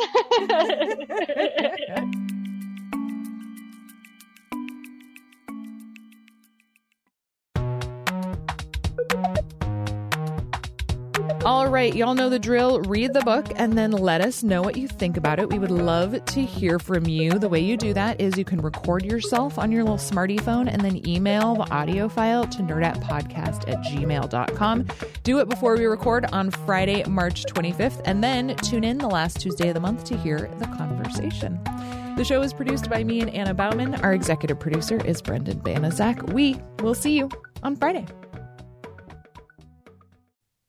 All 11.51 11.67
right, 11.67 11.93
y'all 11.97 12.15
know 12.15 12.29
the 12.29 12.39
drill. 12.39 12.81
Read 12.83 13.13
the 13.13 13.23
book 13.23 13.45
and 13.57 13.77
then 13.77 13.91
let 13.91 14.21
us 14.21 14.45
know 14.45 14.63
what 14.63 14.77
you 14.77 14.87
think 14.87 15.17
about 15.17 15.41
it. 15.41 15.51
We 15.51 15.59
would 15.59 15.73
love 15.73 16.25
to 16.25 16.41
hear 16.41 16.79
from 16.79 17.09
you. 17.09 17.41
The 17.41 17.49
way 17.49 17.59
you 17.59 17.77
do 17.77 17.93
that 17.93 18.21
is 18.21 18.39
you 18.39 18.45
can 18.45 18.61
record 18.61 19.05
yourself 19.05 19.59
on 19.59 19.73
your 19.73 19.83
little 19.83 19.99
smarty 19.99 20.39
phone 20.39 20.69
and 20.69 20.81
then 20.81 21.05
email 21.09 21.57
the 21.57 21.69
audio 21.73 22.09
file 22.09 22.47
to 22.47 22.63
nerdettepodcast 22.63 23.69
at 23.69 23.83
gmail.com. 23.83 24.87
Do 25.25 25.41
it 25.41 25.49
before 25.49 25.77
we 25.77 25.87
record 25.87 26.27
on 26.27 26.53
Friday, 26.53 27.03
March 27.09 27.43
25th, 27.47 28.01
and 28.05 28.23
then 28.23 28.55
tune 28.59 28.85
in 28.85 28.99
the 28.99 29.09
last 29.09 29.41
Tuesday 29.41 29.71
of 29.71 29.75
the 29.75 29.81
month 29.81 30.05
to 30.05 30.17
hear 30.17 30.49
the 30.61 30.67
conversation. 30.67 31.59
The 32.17 32.23
show 32.25 32.43
is 32.43 32.53
produced 32.53 32.89
by 32.89 33.03
me 33.03 33.23
and 33.23 33.31
Anna 33.31 33.55
Bauman. 33.55 33.97
Our 33.97 34.15
executive 34.15 34.61
producer 34.61 35.05
is 35.05 35.21
Brendan 35.21 35.59
Banaszak. 35.63 36.33
We 36.33 36.61
will 36.79 36.95
see 36.95 37.19
you 37.19 37.29
on 37.65 37.75
Friday. 37.75 38.07